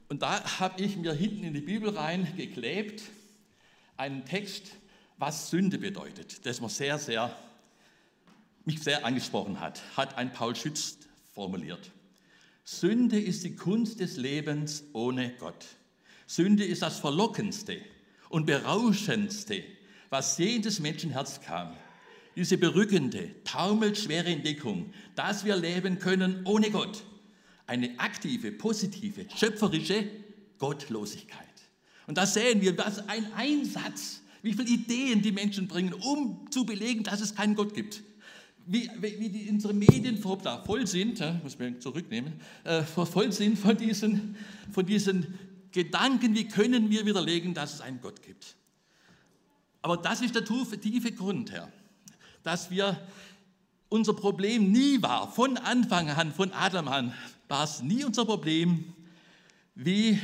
Und 0.08 0.22
da 0.22 0.60
habe 0.60 0.82
ich 0.82 0.98
mir 0.98 1.14
hinten 1.14 1.44
in 1.44 1.54
die 1.54 1.62
Bibel 1.62 1.90
rein 1.96 2.36
geklebt 2.36 3.04
einen 3.98 4.26
Text, 4.26 4.72
was 5.18 5.50
Sünde 5.50 5.78
bedeutet, 5.78 6.46
das 6.46 6.62
mir 6.62 6.70
sehr, 6.70 6.98
sehr, 6.98 7.36
mich 8.70 8.84
sehr 8.84 9.04
angesprochen 9.04 9.60
hat, 9.60 9.82
hat 9.98 10.16
ein 10.20 10.32
Paul 10.32 10.56
Schütz 10.56 11.00
formuliert. 11.34 11.90
Sünde 12.64 13.20
ist 13.20 13.44
die 13.44 13.56
Kunst 13.56 14.00
des 14.00 14.16
Lebens 14.18 14.84
ohne 14.94 15.34
Gott. 15.40 15.66
Sünde 16.28 16.64
ist 16.64 16.84
das 16.84 17.00
Verlockendste 17.00 17.82
und 18.30 18.46
Berauschendste, 18.46 19.64
was 20.12 20.38
je 20.38 20.58
in 20.58 20.62
das 20.62 20.80
Menschenherz 20.80 21.42
kam. 21.42 21.76
Diese 22.36 22.60
berückende, 22.60 23.32
taumelschwere 23.44 24.28
Entdeckung, 24.28 24.94
dass 25.16 25.46
wir 25.46 25.56
leben 25.56 25.98
können 25.98 26.46
ohne 26.46 26.70
Gott. 26.70 27.04
Eine 27.66 28.00
aktive, 28.00 28.52
positive, 28.52 29.26
schöpferische 29.36 30.06
Gottlosigkeit. 30.60 31.48
Und 32.06 32.20
da 32.20 32.28
sehen 32.28 32.62
wir, 32.62 32.78
was 32.78 33.10
ein 33.10 33.34
Einsatz, 33.34 34.22
wie 34.44 34.54
viele 34.54 34.70
Ideen 34.70 35.24
die 35.24 35.32
Menschen 35.32 35.68
bringen, 35.68 35.94
um 35.94 36.46
zu 36.52 36.68
belegen, 36.68 37.04
dass 37.04 37.20
es 37.20 37.34
keinen 37.34 37.56
Gott 37.56 37.74
gibt. 37.74 38.04
Wie, 38.72 38.88
wie 39.00 39.30
die, 39.30 39.50
unsere 39.50 39.74
Medien 39.74 40.20
voll 40.20 40.86
sind, 40.86 41.18
ja, 41.18 41.40
muss 41.42 41.58
man 41.58 41.82
zurücknehmen, 41.82 42.40
äh, 42.64 42.84
voll 42.84 43.32
sind 43.32 43.58
von 43.58 43.76
diesen, 43.76 44.36
von 44.72 44.86
diesen 44.86 45.40
Gedanken, 45.72 46.36
wie 46.36 46.48
können 46.48 46.92
wir 46.92 47.04
widerlegen, 47.04 47.56
dass 47.56 47.74
es 47.74 47.82
einen 47.82 48.00
Gott 48.00 48.22
gibt. 48.22 48.56
Aber 49.82 49.98
das 49.98 50.22
ist 50.22 50.36
der 50.36 50.46
tiefe 50.46 51.12
Grund, 51.12 51.52
Herr, 51.52 51.72
dass 52.44 52.70
wir 52.70 53.02
unser 53.90 54.14
Problem 54.14 54.72
nie 54.72 55.02
war, 55.02 55.32
von 55.32 55.58
Anfang 55.58 56.10
an, 56.12 56.32
von 56.32 56.52
Adam 56.54 56.88
an, 56.90 57.14
war 57.48 57.64
es 57.64 57.82
nie 57.82 58.04
unser 58.04 58.26
Problem, 58.26 58.94
wie 59.74 60.20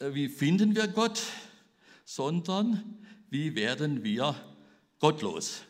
äh, 0.00 0.12
wie 0.12 0.28
finden 0.28 0.74
wir 0.74 0.88
Gott, 0.88 1.22
sondern 2.04 2.82
wie 3.30 3.54
werden 3.54 4.02
wir 4.02 4.34
gottlos. 4.98 5.62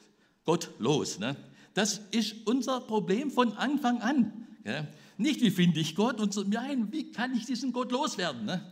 Gottlos. 0.46 1.18
Ne? 1.18 1.36
Das 1.74 2.00
ist 2.10 2.46
unser 2.46 2.80
Problem 2.80 3.30
von 3.30 3.52
Anfang 3.52 4.00
an. 4.00 4.46
Gell? 4.64 4.88
Nicht, 5.18 5.40
wie 5.42 5.50
finde 5.50 5.80
ich 5.80 5.94
Gott, 5.94 6.20
und 6.20 6.32
so, 6.32 6.42
nein, 6.42 6.88
wie 6.90 7.10
kann 7.12 7.34
ich 7.34 7.44
diesen 7.44 7.72
Gott 7.72 7.92
loswerden? 7.92 8.46
Ne? 8.46 8.64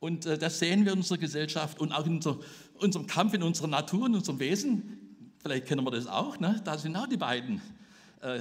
Und 0.00 0.26
äh, 0.26 0.36
das 0.36 0.58
sehen 0.58 0.84
wir 0.84 0.92
in 0.92 0.98
unserer 0.98 1.18
Gesellschaft 1.18 1.80
und 1.80 1.92
auch 1.92 2.06
in 2.06 2.16
unser, 2.16 2.38
unserem 2.74 3.06
Kampf 3.06 3.34
in 3.34 3.42
unserer 3.42 3.68
Natur, 3.68 4.06
in 4.06 4.14
unserem 4.14 4.38
Wesen. 4.38 4.98
Vielleicht 5.40 5.66
kennen 5.66 5.84
wir 5.84 5.90
das 5.90 6.06
auch. 6.06 6.38
Ne? 6.40 6.60
Da 6.64 6.78
sind 6.78 6.96
auch 6.96 7.06
die 7.06 7.16
beiden 7.16 7.60
äh, 8.20 8.40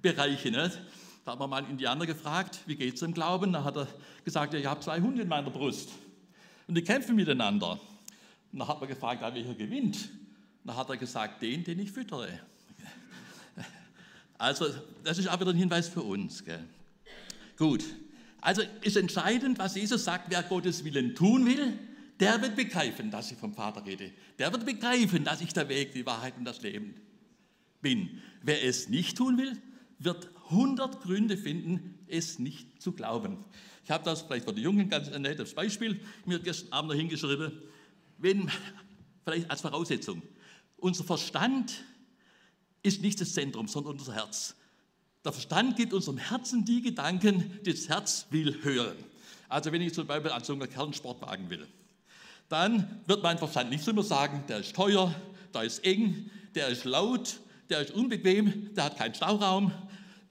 Bereiche. 0.00 0.50
Ne? 0.50 0.70
Da 1.24 1.32
hat 1.32 1.38
man 1.38 1.50
mal 1.50 1.58
einen 1.58 1.70
Indianer 1.72 2.06
gefragt, 2.06 2.60
wie 2.66 2.76
geht 2.76 2.94
es 2.94 3.02
im 3.02 3.12
Glauben? 3.12 3.52
Da 3.52 3.64
hat 3.64 3.76
er 3.76 3.88
gesagt, 4.24 4.54
ja, 4.54 4.60
ich 4.60 4.66
habe 4.66 4.80
zwei 4.80 5.00
Hunde 5.00 5.22
in 5.22 5.28
meiner 5.28 5.50
Brust 5.50 5.90
und 6.66 6.74
die 6.74 6.82
kämpfen 6.82 7.16
miteinander. 7.16 7.78
Und 8.52 8.58
da 8.58 8.68
hat 8.68 8.80
man 8.80 8.88
gefragt, 8.88 9.22
ja, 9.22 9.34
welcher 9.34 9.54
gewinnt? 9.54 10.08
Da 10.68 10.76
hat 10.76 10.90
er 10.90 10.98
gesagt, 10.98 11.40
den, 11.40 11.64
den 11.64 11.78
ich 11.78 11.90
füttere. 11.90 12.28
Also 14.36 14.66
das 15.02 15.16
ist 15.16 15.26
auch 15.26 15.40
wieder 15.40 15.48
ein 15.48 15.56
Hinweis 15.56 15.88
für 15.88 16.02
uns. 16.02 16.44
Gell? 16.44 16.62
Gut, 17.56 17.82
also 18.42 18.60
ist 18.82 18.98
entscheidend, 18.98 19.58
was 19.58 19.76
Jesus 19.76 20.04
sagt, 20.04 20.30
wer 20.30 20.42
Gottes 20.42 20.84
Willen 20.84 21.14
tun 21.14 21.46
will, 21.46 21.78
der 22.20 22.42
wird 22.42 22.54
begreifen, 22.54 23.10
dass 23.10 23.32
ich 23.32 23.38
vom 23.38 23.54
Vater 23.54 23.86
rede. 23.86 24.12
Der 24.38 24.52
wird 24.52 24.66
begreifen, 24.66 25.24
dass 25.24 25.40
ich 25.40 25.54
der 25.54 25.70
Weg, 25.70 25.94
die 25.94 26.04
Wahrheit 26.04 26.36
und 26.36 26.44
das 26.44 26.60
Leben 26.60 26.96
bin. 27.80 28.20
Wer 28.42 28.62
es 28.62 28.90
nicht 28.90 29.16
tun 29.16 29.38
will, 29.38 29.56
wird 29.98 30.28
100 30.50 31.00
Gründe 31.00 31.38
finden, 31.38 31.98
es 32.08 32.38
nicht 32.38 32.82
zu 32.82 32.92
glauben. 32.92 33.38
Ich 33.84 33.90
habe 33.90 34.04
das 34.04 34.20
vielleicht 34.20 34.44
für 34.44 34.52
die 34.52 34.60
Jungen 34.60 34.90
ganz 34.90 35.10
ein 35.10 35.22
nettes 35.22 35.54
Beispiel 35.54 35.98
mir 36.26 36.38
gestern 36.40 36.74
Abend 36.74 36.90
noch 36.90 36.98
hingeschrieben. 36.98 37.52
Wenn, 38.18 38.50
vielleicht 39.24 39.50
als 39.50 39.62
Voraussetzung, 39.62 40.20
unser 40.78 41.04
Verstand 41.04 41.84
ist 42.82 43.02
nicht 43.02 43.20
das 43.20 43.34
Zentrum, 43.34 43.68
sondern 43.68 43.98
unser 43.98 44.14
Herz. 44.14 44.54
Der 45.24 45.32
Verstand 45.32 45.76
gibt 45.76 45.92
unserem 45.92 46.18
Herzen 46.18 46.64
die 46.64 46.80
Gedanken, 46.80 47.60
die 47.64 47.72
das 47.72 47.88
Herz 47.88 48.26
will 48.30 48.62
hören. 48.62 48.96
Also 49.48 49.72
wenn 49.72 49.82
ich 49.82 49.94
zum 49.94 50.06
Beispiel 50.06 50.30
an 50.30 50.44
so 50.44 50.52
einen 50.52 50.70
Kernsportwagen 50.70 51.50
will, 51.50 51.66
dann 52.48 53.02
wird 53.06 53.22
mein 53.22 53.38
Verstand 53.38 53.70
nicht 53.70 53.86
immer 53.86 54.02
sagen, 54.02 54.44
der 54.48 54.60
ist 54.60 54.74
teuer, 54.74 55.14
der 55.52 55.62
ist 55.62 55.84
eng, 55.84 56.30
der 56.54 56.68
ist 56.68 56.84
laut, 56.84 57.40
der 57.68 57.80
ist 57.80 57.90
unbequem, 57.90 58.74
der 58.74 58.84
hat 58.84 58.96
keinen 58.96 59.14
Stauraum, 59.14 59.72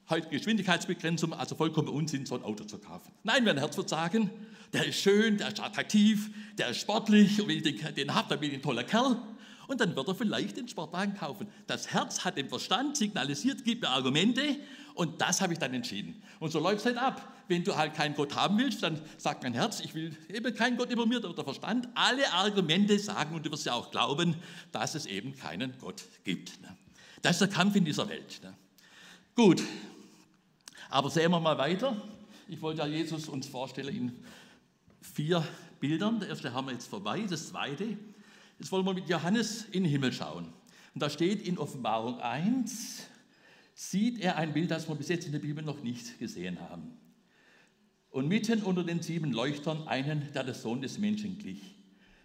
heute 0.10 0.30
Geschwindigkeitsbegrenzung, 0.30 1.34
also 1.34 1.56
vollkommen 1.56 1.90
Unsinn, 1.90 2.26
so 2.26 2.36
ein 2.36 2.44
Auto 2.44 2.64
zu 2.64 2.78
kaufen. 2.78 3.12
Nein, 3.24 3.44
mein 3.44 3.58
Herz 3.58 3.78
wird 3.78 3.90
sagen, 3.90 4.32
der 4.74 4.86
ist 4.86 5.00
schön, 5.00 5.38
der 5.38 5.50
ist 5.50 5.60
attraktiv, 5.60 6.32
der 6.58 6.70
ist 6.70 6.80
sportlich, 6.80 7.42
und 7.42 7.48
wenn 7.50 7.58
ich 7.58 7.64
den, 7.64 7.96
den 7.96 8.16
habe, 8.16 8.30
dann 8.30 8.40
bin 8.40 8.50
ich 8.50 8.58
ein 8.58 8.62
toller 8.62 8.84
Kerl. 8.84 9.22
Und 9.68 9.82
dann 9.82 9.96
wird 9.96 10.08
er 10.08 10.16
vielleicht 10.16 10.58
den 10.58 10.68
Sportwagen 10.68 11.14
kaufen. 11.16 11.48
Das 11.68 11.92
Herz 11.92 12.24
hat 12.24 12.38
den 12.38 12.48
Verstand 12.48 12.96
signalisiert, 12.96 13.66
gibt 13.66 13.82
mir 13.82 13.90
Argumente 13.90 14.58
und 14.96 15.22
das 15.22 15.42
habe 15.42 15.54
ich 15.54 15.60
dann 15.60 15.74
entschieden. 15.74 16.22
Und 16.40 16.52
so 16.52 16.60
läuft 16.60 16.80
es 16.80 16.86
halt 16.86 16.98
ab. 16.98 17.34
Wenn 17.50 17.64
du 17.64 17.76
halt 17.76 17.94
keinen 17.94 18.16
Gott 18.16 18.36
haben 18.36 18.58
willst, 18.58 18.82
dann 18.82 19.00
sagt 19.18 19.44
mein 19.44 19.54
Herz, 19.54 19.80
ich 19.82 19.94
will 19.94 20.16
eben 20.30 20.56
keinen 20.56 20.78
Gott 20.78 20.90
über 20.90 21.06
mir, 21.06 21.20
der 21.20 21.44
Verstand 21.44 21.88
alle 21.96 22.32
Argumente 22.34 22.98
sagen 22.98 23.36
und 23.36 23.46
du 23.46 23.52
wirst 23.52 23.66
ja 23.66 23.74
auch 23.74 23.92
glauben, 23.92 24.36
dass 24.72 24.96
es 24.96 25.06
eben 25.06 25.36
keinen 25.36 25.78
Gott 25.80 26.04
gibt. 26.24 26.62
Ne? 26.62 26.76
Das 27.22 27.34
ist 27.34 27.40
der 27.40 27.48
Kampf 27.50 27.76
in 27.76 27.86
dieser 27.86 28.08
Welt. 28.10 28.40
Ne? 28.44 28.54
Gut, 29.36 29.62
aber 30.90 31.10
sehen 31.10 31.32
wir 31.32 31.40
mal 31.40 31.58
weiter. 31.58 31.96
Ich 32.48 32.62
wollte 32.62 32.80
ja 32.80 32.88
Jesus 32.88 33.28
uns 33.28 33.48
vorstellen 33.48 33.96
in 33.96 34.20
vier 35.02 35.46
Bildern. 35.80 36.20
Der 36.20 36.30
erste 36.30 36.54
haben 36.54 36.68
wir 36.68 36.74
jetzt 36.74 36.88
vorbei, 36.88 37.26
das 37.30 37.50
zweite. 37.50 37.98
Jetzt 38.60 38.72
wollen 38.72 38.86
wir 38.86 38.94
mit 38.94 39.08
Johannes 39.08 39.66
in 39.66 39.84
den 39.84 39.92
Himmel 39.92 40.12
schauen. 40.12 40.46
Und 40.94 41.02
da 41.02 41.10
steht 41.10 41.48
in 41.48 41.60
Offenbarung 41.60 42.20
1, 42.20 43.04
sieht 43.76 44.20
er 44.20 44.38
ein 44.38 44.54
Bild, 44.54 44.72
das 44.72 44.90
wir 44.90 44.96
bis 44.96 45.10
jetzt 45.10 45.28
in 45.28 45.32
der 45.32 45.40
Bibel 45.40 45.64
noch 45.64 45.84
nicht 45.84 46.18
gesehen 46.18 46.60
haben. 46.60 46.98
Und 48.10 48.28
mitten 48.28 48.64
unter 48.64 48.84
den 48.84 49.04
sieben 49.04 49.32
Leuchtern 49.32 49.88
einen, 49.88 50.32
der 50.34 50.44
der 50.44 50.56
Sohn 50.56 50.82
des 50.82 50.98
Menschen 50.98 51.38
glich, 51.38 51.62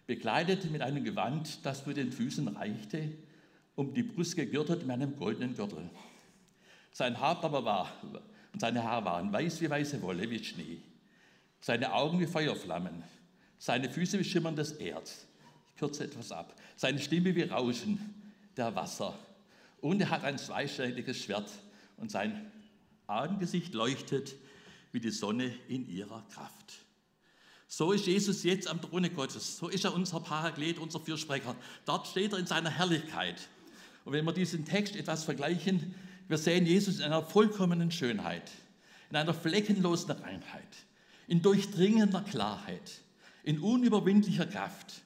bekleidet 0.06 0.70
mit 0.70 0.80
einem 0.80 1.04
Gewand, 1.04 1.66
das 1.66 1.82
für 1.82 1.92
den 1.92 2.12
Füßen 2.12 2.48
reichte, 2.48 3.12
um 3.74 3.92
die 3.92 4.02
Brust 4.02 4.36
gegürtet 4.36 4.82
mit 4.82 4.90
einem 4.90 5.16
goldenen 5.16 5.54
Gürtel. 5.54 5.90
Sein 6.92 7.20
Haupt 7.20 7.44
aber 7.44 7.64
war 7.64 7.92
und 8.54 8.60
seine 8.60 8.82
Haare 8.82 9.04
waren 9.04 9.32
weiß 9.32 9.60
wie 9.60 9.68
weiße 9.68 10.00
Wolle, 10.00 10.30
wie 10.30 10.42
Schnee. 10.42 10.78
Seine 11.60 11.92
Augen 11.92 12.20
wie 12.20 12.26
Feuerflammen, 12.26 13.02
seine 13.58 13.90
Füße 13.90 14.18
wie 14.18 14.24
schimmerndes 14.24 14.72
Erz. 14.72 15.26
Kürze 15.82 16.04
etwas 16.04 16.30
ab. 16.30 16.54
Seine 16.76 17.00
Stimme 17.00 17.34
wie 17.34 17.42
Rauschen 17.42 17.98
der 18.56 18.72
Wasser. 18.76 19.18
Und 19.80 20.00
er 20.00 20.10
hat 20.10 20.22
ein 20.22 20.38
zweischneidiges 20.38 21.18
Schwert 21.18 21.50
und 21.96 22.08
sein 22.08 22.52
Angesicht 23.08 23.74
leuchtet 23.74 24.36
wie 24.92 25.00
die 25.00 25.10
Sonne 25.10 25.52
in 25.66 25.88
ihrer 25.88 26.24
Kraft. 26.32 26.74
So 27.66 27.90
ist 27.90 28.06
Jesus 28.06 28.44
jetzt 28.44 28.68
am 28.68 28.80
Throne 28.80 29.10
Gottes. 29.10 29.58
So 29.58 29.68
ist 29.68 29.84
er 29.84 29.92
unser 29.92 30.20
Paraklet, 30.20 30.78
unser 30.78 31.00
Fürsprecher. 31.00 31.56
Dort 31.84 32.06
steht 32.06 32.32
er 32.32 32.38
in 32.38 32.46
seiner 32.46 32.70
Herrlichkeit. 32.70 33.48
Und 34.04 34.12
wenn 34.12 34.24
wir 34.24 34.32
diesen 34.32 34.64
Text 34.64 34.94
etwas 34.94 35.24
vergleichen 35.24 35.96
wir 36.28 36.38
sehen 36.38 36.64
Jesus 36.64 36.98
in 36.98 37.06
einer 37.06 37.22
vollkommenen 37.22 37.90
Schönheit, 37.90 38.48
in 39.10 39.16
einer 39.16 39.34
fleckenlosen 39.34 40.12
Reinheit, 40.12 40.62
in 41.26 41.42
durchdringender 41.42 42.22
Klarheit, 42.22 43.02
in 43.42 43.58
unüberwindlicher 43.58 44.46
Kraft, 44.46 45.02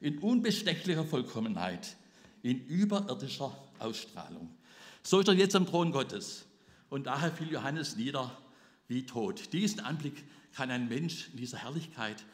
in 0.00 0.18
unbestechlicher 0.18 1.04
Vollkommenheit, 1.04 1.96
in 2.42 2.64
überirdischer 2.66 3.56
Ausstrahlung. 3.78 4.50
So 5.02 5.20
ist 5.20 5.28
er 5.28 5.34
jetzt 5.34 5.56
am 5.56 5.66
Thron 5.66 5.92
Gottes. 5.92 6.46
Und 6.88 7.06
daher 7.06 7.30
fiel 7.30 7.50
Johannes 7.50 7.96
nieder 7.96 8.36
wie 8.88 9.06
tot. 9.06 9.52
Diesen 9.52 9.80
Anblick 9.80 10.24
kann 10.54 10.70
ein 10.70 10.88
Mensch 10.88 11.28
in 11.30 11.38
dieser 11.38 11.58
Herrlichkeit 11.58 12.24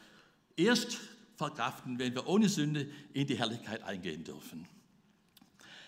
erst 0.55 0.97
verkraften, 1.35 1.99
wenn 1.99 2.15
wir 2.15 2.27
ohne 2.27 2.49
Sünde 2.49 2.87
in 3.13 3.27
die 3.27 3.37
Herrlichkeit 3.37 3.83
eingehen 3.83 4.23
dürfen. 4.23 4.67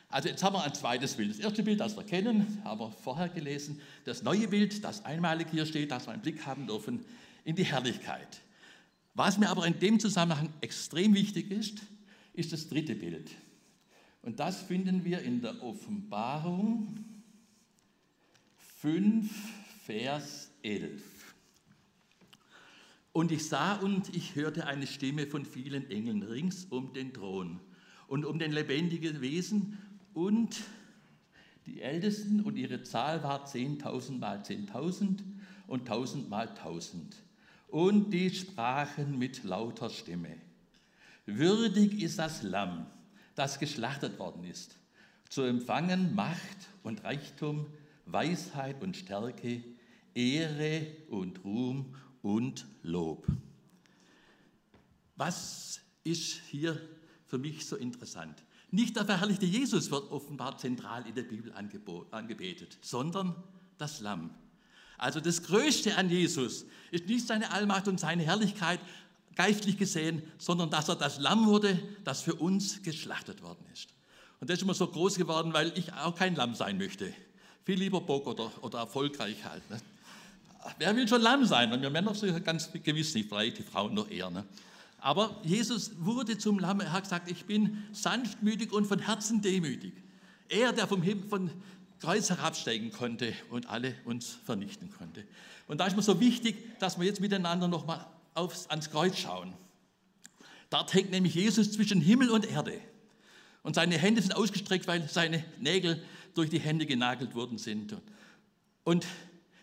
Also 0.10 0.30
jetzt 0.30 0.44
haben 0.44 0.54
wir 0.56 0.64
ein 0.64 0.74
zweites 0.74 1.16
Bild. 1.16 1.32
Das 1.32 1.40
erste 1.40 1.64
Bild, 1.64 1.80
das 1.80 1.96
wir 1.96 2.04
kennen, 2.04 2.62
haben 2.64 2.80
wir 2.80 2.92
vorher 2.92 3.30
gelesen. 3.30 3.82
Das 4.06 4.24
neue 4.24 4.48
Bild, 4.48 4.84
das 4.84 5.06
einmalig 5.06 5.48
hier 5.52 5.66
steht, 5.66 5.92
das 5.92 6.08
wir 6.08 6.14
einen 6.14 6.22
Blick 6.22 6.46
haben 6.46 6.68
dürfen 6.68 7.06
in 7.44 7.56
die 7.56 7.64
Herrlichkeit. 7.64 8.42
Was 9.14 9.38
mir 9.38 9.50
aber 9.50 9.66
in 9.66 9.80
dem 9.80 10.00
Zusammenhang 10.00 10.54
extrem 10.62 11.14
wichtig 11.14 11.52
ist, 11.52 11.82
ist 12.34 12.54
das 12.54 12.70
dritte 12.70 12.96
Bild. 12.96 13.32
Und 14.22 14.40
das 14.40 14.62
finden 14.62 15.04
wir 15.06 15.22
in 15.22 15.42
der 15.42 15.62
Offenbarung 15.64 17.00
5, 18.80 19.32
Vers 19.86 20.52
11. 20.62 21.02
Und 23.12 23.32
ich 23.32 23.48
sah 23.48 23.76
und 23.76 24.16
ich 24.16 24.36
hörte 24.36 24.68
eine 24.68 24.88
Stimme 24.88 25.28
von 25.28 25.46
vielen 25.46 25.90
Engeln 25.90 26.24
rings 26.24 26.66
um 26.66 26.94
den 26.94 27.14
Thron 27.14 27.60
und 28.08 28.24
um 28.24 28.40
den 28.40 28.52
lebendigen 28.52 29.20
Wesen 29.20 29.78
und 30.14 30.62
die 31.66 31.82
Ältesten 31.82 32.42
und 32.42 32.58
ihre 32.58 32.84
Zahl 32.84 33.24
war 33.24 33.46
10.000 33.46 34.20
mal 34.20 34.40
10.000 34.40 35.20
und 35.68 35.90
1.000 35.90 36.28
mal 36.30 36.48
1.000. 36.48 37.16
Und 37.72 38.12
die 38.12 38.30
sprachen 38.32 39.18
mit 39.18 39.44
lauter 39.44 39.90
Stimme. 39.90 40.38
Würdig 41.26 42.02
ist 42.02 42.18
das 42.18 42.42
Lamm, 42.42 42.88
das 43.36 43.60
geschlachtet 43.60 44.18
worden 44.18 44.44
ist, 44.44 44.76
zu 45.30 45.44
empfangen 45.44 46.16
Macht 46.16 46.70
und 46.84 47.04
Reichtum, 47.04 47.68
Weisheit 48.06 48.82
und 48.82 48.98
Stärke, 48.98 49.64
Ehre 50.16 50.88
und 51.10 51.44
Ruhm 51.44 51.96
und 52.24 52.66
Lob. 52.82 53.28
Was 55.16 55.82
ist 56.04 56.42
hier 56.50 56.82
für 57.28 57.38
mich 57.38 57.68
so 57.68 57.76
interessant? 57.76 58.44
Nicht 58.72 58.96
der 58.96 59.06
verherrlichte 59.06 59.46
Jesus 59.46 59.92
wird 59.92 60.12
offenbar 60.12 60.58
zentral 60.58 61.08
in 61.08 61.14
der 61.14 61.24
Bibel 61.24 61.52
angebetet, 61.54 62.78
sondern 62.82 63.36
das 63.78 64.00
Lamm. 64.00 64.32
Also 65.00 65.20
das 65.20 65.44
Größte 65.44 65.96
an 65.98 66.10
Jesus 66.10 66.66
ist 66.92 67.08
nicht 67.08 67.26
seine 67.26 67.52
Allmacht 67.52 67.88
und 67.88 68.00
seine 68.00 68.24
Herrlichkeit 68.24 68.80
geistlich 69.36 69.78
gesehen, 69.78 70.22
sondern 70.38 70.70
dass 70.70 70.90
er 70.90 70.96
das 70.96 71.18
Lamm 71.18 71.48
wurde, 71.48 71.80
das 72.04 72.22
für 72.22 72.36
uns 72.36 72.84
geschlachtet 72.84 73.42
worden 73.42 73.66
ist. 73.74 73.88
Und 74.42 74.50
das 74.50 74.58
ist 74.58 74.64
immer 74.64 74.74
so 74.74 74.88
groß 74.88 75.16
geworden, 75.16 75.54
weil 75.54 75.72
ich 75.78 75.94
auch 75.94 76.16
kein 76.16 76.36
Lamm 76.36 76.56
sein 76.56 76.78
möchte. 76.78 77.14
Viel 77.66 77.80
lieber 77.80 78.02
Bock 78.02 78.28
oder, 78.28 78.52
oder 78.62 78.80
erfolgreich 78.80 79.44
halt. 79.46 79.68
Ne? 79.70 79.80
Wer 80.78 80.96
will 80.96 81.08
schon 81.08 81.22
Lamm 81.22 81.46
sein? 81.46 81.72
Und 81.72 81.82
wir 81.82 81.90
Männer 81.90 82.14
ganz 82.44 82.70
gewiss 82.72 83.14
nicht, 83.14 83.30
vielleicht 83.30 83.60
die 83.60 83.64
Frauen 83.64 83.94
noch 83.94 84.10
eher. 84.10 84.30
Ne? 84.30 84.46
Aber 85.00 85.40
Jesus 85.44 85.92
wurde 86.00 86.38
zum 86.38 86.60
Lamm. 86.60 86.82
Er 86.82 86.92
hat 86.92 87.04
gesagt, 87.04 87.32
ich 87.32 87.46
bin 87.46 87.84
sanftmütig 87.94 88.74
und 88.74 88.86
von 88.86 89.00
Herzen 89.00 89.42
demütig. 89.42 89.94
Er, 90.50 90.74
der 90.74 90.88
vom, 90.88 91.02
Himmel, 91.02 91.30
von 91.30 91.52
Kreuz 92.00 92.30
herabsteigen 92.30 92.92
konnte 92.92 93.34
und 93.50 93.70
alle 93.70 93.96
uns 94.06 94.38
vernichten 94.46 94.90
konnte. 94.92 95.26
Und 95.68 95.80
da 95.80 95.88
ist 95.88 95.96
mir 95.96 96.02
so 96.02 96.20
wichtig, 96.20 96.80
dass 96.80 97.00
wir 97.00 97.06
jetzt 97.06 97.22
miteinander 97.22 97.68
nochmal 97.68 98.06
ans 98.36 98.90
Kreuz 98.90 99.18
schauen. 99.18 99.54
Dort 100.70 100.94
hängt 100.94 101.12
nämlich 101.12 101.36
Jesus 101.36 101.72
zwischen 101.72 102.00
Himmel 102.00 102.30
und 102.30 102.50
Erde. 102.50 102.80
Und 103.64 103.76
seine 103.76 103.98
Hände 103.98 104.22
sind 104.22 104.36
ausgestreckt, 104.36 104.88
weil 104.88 105.08
seine 105.10 105.44
Nägel 105.60 106.02
durch 106.36 106.50
die 106.50 106.60
Hände 106.60 106.86
genagelt 106.86 107.36
worden 107.36 107.58
sind. 107.58 107.96
Und 108.84 109.06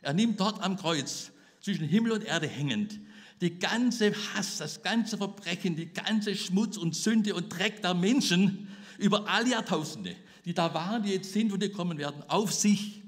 er 0.03 0.13
nimmt 0.13 0.39
dort 0.39 0.63
am 0.63 0.77
Kreuz 0.77 1.33
zwischen 1.61 1.87
Himmel 1.87 2.13
und 2.13 2.25
Erde 2.25 2.47
hängend 2.47 3.01
die 3.41 3.59
ganze 3.59 4.13
Hass, 4.35 4.59
das 4.59 4.83
ganze 4.83 5.19
Verbrechen, 5.19 5.77
die 5.77 5.93
ganze 5.93 6.35
Schmutz 6.35 6.77
und 6.77 6.95
Sünde 6.95 7.35
und 7.35 7.51
Dreck 7.51 7.83
der 7.83 7.95
Menschen 7.95 8.69
über 8.99 9.29
alle 9.29 9.51
Jahrtausende, 9.51 10.17
die 10.47 10.55
da 10.55 10.73
waren, 10.73 11.03
die 11.03 11.11
jetzt 11.11 11.33
sind 11.33 11.53
und 11.53 11.63
die 11.63 11.69
kommen 11.69 11.99
werden, 11.99 12.23
auf 12.29 12.53
sich. 12.53 13.03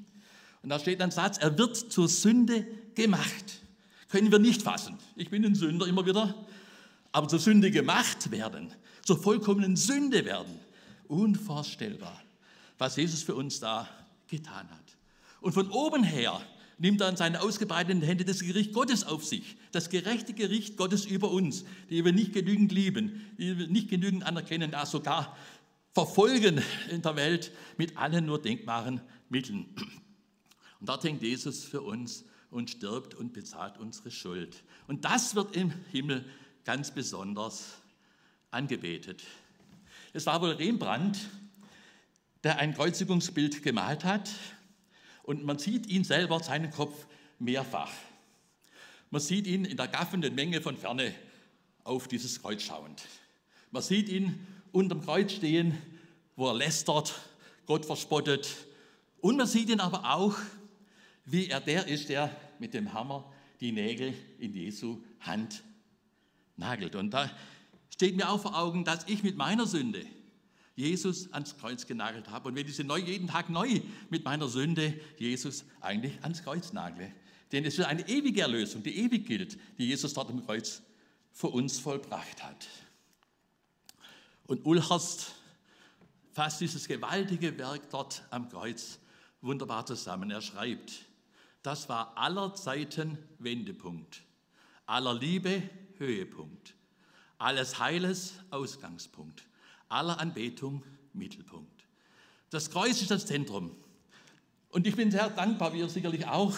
Und 0.63 0.71
da 0.71 0.79
steht 0.79 1.01
ein 1.01 1.13
Satz, 1.13 1.39
er 1.39 1.57
wird 1.57 1.77
zur 1.77 2.09
Sünde 2.09 2.67
gemacht. 2.95 3.63
Können 4.09 4.33
wir 4.33 4.41
nicht 4.41 4.61
fassen. 4.61 4.99
Ich 5.17 5.31
bin 5.31 5.45
ein 5.47 5.55
Sünder 5.55 5.87
immer 5.87 6.05
wieder. 6.05 6.35
Aber 7.13 7.29
zur 7.29 7.39
Sünde 7.39 7.71
gemacht 7.71 8.31
werden, 8.33 8.73
zur 9.05 9.23
vollkommenen 9.23 9.77
Sünde 9.77 10.25
werden, 10.25 10.59
unvorstellbar, 11.07 12.21
was 12.77 12.97
Jesus 12.97 13.23
für 13.23 13.35
uns 13.35 13.61
da 13.61 13.89
getan 14.27 14.69
hat. 14.69 14.97
Und 15.41 15.53
von 15.53 15.71
oben 15.71 16.03
her 16.03 16.41
nimmt 16.79 17.01
er 17.01 17.09
in 17.09 17.17
seine 17.17 17.41
ausgebreiteten 17.41 18.03
Hände 18.03 18.25
das 18.25 18.41
Gericht 18.41 18.73
Gottes 18.73 19.05
auf 19.05 19.25
sich, 19.25 19.57
das 19.73 19.91
gerechte 19.91 20.33
Gericht 20.33 20.77
Gottes 20.77 21.07
über 21.07 21.31
uns, 21.31 21.65
die 21.89 22.05
wir 22.05 22.13
nicht 22.13 22.33
genügend 22.33 22.73
lieben, 22.73 23.27
die 23.39 23.59
wir 23.59 23.69
nicht 23.69 23.89
genügend 23.89 24.25
anerkennen, 24.25 24.71
da 24.71 24.87
sogar 24.87 25.37
verfolgen 25.99 26.63
in 26.93 27.03
der 27.03 27.17
Welt 27.17 27.51
mit 27.77 27.97
allen 27.97 28.25
nur 28.25 28.41
denkbaren 28.41 29.01
Mitteln. 29.31 29.67
Und 30.79 30.89
dort 30.89 31.03
hängt 31.03 31.23
Jesus 31.23 31.65
für 31.65 31.83
uns 31.83 32.25
und 32.53 32.71
stirbt 32.71 33.17
und 33.17 33.33
bezahlt 33.33 33.79
unsere 33.79 34.13
Schuld. 34.13 34.63
Und 34.87 35.05
das 35.05 35.35
wird 35.35 35.57
im 35.57 35.73
Himmel 35.91 36.25
ganz 36.65 36.93
besonders 36.93 37.79
angebetet. 38.53 39.25
Es 40.13 40.25
war 40.27 40.41
wohl 40.41 40.53
Rembrandt, 40.53 41.19
der 42.45 42.59
ein 42.59 42.75
Kreuzigungsbild 42.75 43.65
gemalt 43.65 44.05
hat 44.05 44.31
und 45.25 45.43
man 45.43 45.59
sieht 45.59 45.89
ihn 45.89 46.05
selber, 46.05 46.41
seinen 46.41 46.71
Kopf, 46.71 47.09
mehrfach. 47.41 47.91
Man 49.11 49.21
sieht 49.21 49.49
ihn 49.49 49.65
in 49.65 49.77
der 49.77 49.89
gaffenden 49.89 50.37
Menge 50.37 50.63
von 50.63 50.77
ferne 50.77 51.13
auf 51.83 52.07
dieses 52.07 52.41
Kreuz 52.41 52.63
schauend. 52.63 53.03
Man 53.73 53.83
sieht 53.83 54.09
ihn 54.09 54.47
unterm 54.73 55.01
Kreuz 55.03 55.33
stehen, 55.33 55.77
wo 56.37 56.49
er 56.49 56.55
lästert, 56.55 57.15
Gott 57.67 57.85
verspottet. 57.85 58.49
Und 59.21 59.37
man 59.37 59.47
sieht 59.47 59.69
ihn 59.69 59.81
aber 59.81 60.15
auch, 60.15 60.37
wie 61.25 61.49
er 61.49 61.61
der 61.61 61.87
ist, 61.87 62.09
der 62.09 62.35
mit 62.59 62.75
dem 62.75 62.93
Hammer 62.93 63.31
die 63.61 63.73
Nägel 63.73 64.15
in 64.39 64.55
Jesu 64.55 65.03
Hand 65.21 65.63
nagelt. 66.57 66.95
Und 66.95 67.11
da 67.11 67.31
steht 67.91 68.17
mir 68.17 68.31
auch 68.31 68.41
vor 68.41 68.57
Augen, 68.59 68.85
dass 68.85 69.07
ich 69.09 69.23
mit 69.23 69.37
meiner 69.37 69.67
Sünde 69.67 70.05
Jesus 70.77 71.33
ans 71.33 71.59
Kreuz 71.59 71.87
genagelt 71.87 72.31
habe. 72.31 72.49
Und 72.49 72.55
wenn 72.55 72.67
ich 72.67 72.77
sie 72.77 72.85
neu, 72.85 72.99
jeden 72.99 73.27
Tag 73.27 73.51
neu 73.51 73.81
mit 74.11 74.25
meiner 74.25 74.49
Sünde 74.49 74.95
Jesus 75.19 75.65
eigentlich 75.81 76.23
ans 76.23 76.45
Kreuz 76.45 76.73
nagle. 76.73 77.13
Denn 77.51 77.65
es 77.65 77.79
ist 77.79 77.85
eine 77.87 78.09
ewige 78.09 78.43
Erlösung, 78.43 78.83
die 78.83 78.97
ewig 78.97 79.27
gilt, 79.27 79.59
die 79.79 79.87
Jesus 79.87 80.15
dort 80.15 80.31
am 80.31 80.45
Kreuz 80.45 80.83
für 81.33 81.49
uns 81.49 81.79
vollbracht 81.79 82.45
hat. 82.45 82.69
Und 84.49 84.67
Ulhorst 84.67 85.37
fasst 86.33 86.61
dieses 86.61 86.89
gewaltige 86.89 87.57
Werk 87.57 87.89
dort 87.91 88.25
am 88.31 88.49
Kreuz 88.49 88.99
wunderbar 89.41 89.87
zusammen. 89.87 90.33
Er 90.33 90.43
schreibt, 90.43 91.05
das 91.63 91.89
war 91.89 92.19
aller 92.19 92.53
Zeiten 92.57 93.17
Wendepunkt, 93.39 94.23
aller 94.87 95.15
Liebe 95.15 95.63
Höhepunkt, 95.99 96.75
alles 97.39 97.79
Heiles 97.79 98.33
Ausgangspunkt 98.51 99.45
aller 99.89 100.19
Anbetung 100.21 100.83
Mittelpunkt. 101.13 101.85
Das 102.51 102.71
Kreuz 102.71 103.01
ist 103.01 103.11
das 103.11 103.27
Zentrum. 103.27 103.71
Und 104.71 104.87
ich 104.87 104.97
bin 104.97 105.11
sehr 105.11 105.31
dankbar, 105.31 105.73
wie 105.73 105.79
ihr 105.79 105.89
sicherlich 105.89 106.27
auch, 106.27 106.57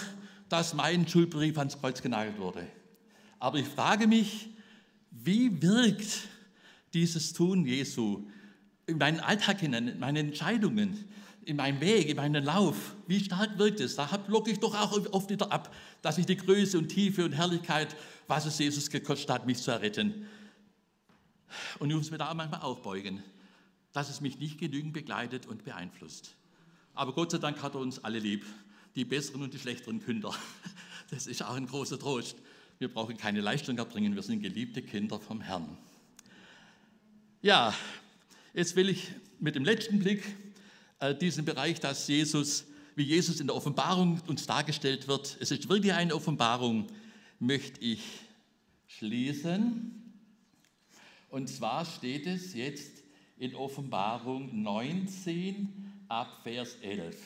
dass 0.48 0.74
mein 0.74 1.06
Schuldbrief 1.06 1.56
ans 1.58 1.78
Kreuz 1.78 2.02
genagelt 2.02 2.38
wurde. 2.38 2.66
Aber 3.38 3.58
ich 3.58 3.68
frage 3.68 4.06
mich, 4.06 4.48
wie 5.10 5.62
wirkt 5.62 6.28
dieses 6.94 7.32
Tun 7.32 7.64
Jesu 7.64 8.26
in 8.86 8.98
meinen 8.98 9.20
Alltag 9.20 9.60
hinein, 9.60 9.88
in 9.88 10.00
meine 10.00 10.20
Entscheidungen, 10.20 11.04
in 11.44 11.56
meinen 11.56 11.80
Weg, 11.80 12.08
in 12.08 12.16
meinen 12.16 12.44
Lauf? 12.44 12.94
Wie 13.06 13.20
stark 13.20 13.58
wirkt 13.58 13.80
es? 13.80 13.96
Da 13.96 14.08
locke 14.28 14.50
ich 14.50 14.58
doch 14.58 14.74
auch 14.74 15.12
oft 15.12 15.30
wieder 15.30 15.50
ab, 15.52 15.74
dass 16.02 16.18
ich 16.18 16.26
die 16.26 16.36
Größe 16.36 16.78
und 16.78 16.88
Tiefe 16.88 17.24
und 17.24 17.32
Herrlichkeit, 17.32 17.96
was 18.26 18.46
es 18.46 18.58
Jesus 18.58 18.90
gekostet 18.90 19.30
hat, 19.30 19.46
mich 19.46 19.58
zu 19.58 19.70
erretten, 19.70 20.26
und 21.78 21.90
ich 21.90 21.96
muss 21.96 22.10
mir 22.10 22.18
da 22.18 22.32
manchmal 22.34 22.60
aufbeugen, 22.60 23.22
dass 23.92 24.08
es 24.08 24.20
mich 24.20 24.38
nicht 24.38 24.58
genügend 24.58 24.92
begleitet 24.92 25.46
und 25.46 25.64
beeinflusst. 25.64 26.34
Aber 26.94 27.12
Gott 27.12 27.30
sei 27.30 27.38
Dank 27.38 27.62
hat 27.62 27.74
er 27.74 27.80
uns 27.80 28.02
alle 28.04 28.18
lieb, 28.18 28.44
die 28.94 29.04
besseren 29.04 29.42
und 29.42 29.54
die 29.54 29.58
schlechteren 29.58 30.04
Kinder. 30.04 30.34
Das 31.10 31.26
ist 31.26 31.42
auch 31.42 31.56
ein 31.56 31.66
großer 31.66 31.98
Trost. 31.98 32.36
Wir 32.78 32.86
brauchen 32.86 33.16
keine 33.16 33.40
Leistung 33.40 33.76
erbringen, 33.78 34.14
wir 34.14 34.22
sind 34.22 34.42
geliebte 34.42 34.80
Kinder 34.80 35.18
vom 35.18 35.40
Herrn. 35.40 35.76
Ja, 37.42 37.74
jetzt 38.52 38.76
will 38.76 38.90
ich 38.90 39.08
mit 39.38 39.54
dem 39.54 39.64
letzten 39.64 39.98
Blick 39.98 40.22
äh, 40.98 41.14
diesen 41.14 41.46
Bereich, 41.46 41.80
dass 41.80 42.06
Jesus, 42.06 42.66
wie 42.96 43.04
Jesus 43.04 43.40
in 43.40 43.46
der 43.46 43.56
Offenbarung 43.56 44.20
uns 44.26 44.46
dargestellt 44.46 45.08
wird, 45.08 45.38
es 45.40 45.50
ist 45.50 45.66
wirklich 45.66 45.94
eine 45.94 46.14
Offenbarung, 46.14 46.88
möchte 47.38 47.80
ich 47.80 48.02
schließen. 48.88 50.12
Und 51.30 51.48
zwar 51.48 51.86
steht 51.86 52.26
es 52.26 52.52
jetzt 52.52 53.04
in 53.38 53.54
Offenbarung 53.54 54.62
19 54.62 55.92
ab 56.08 56.40
Vers 56.42 56.76
11. 56.82 57.16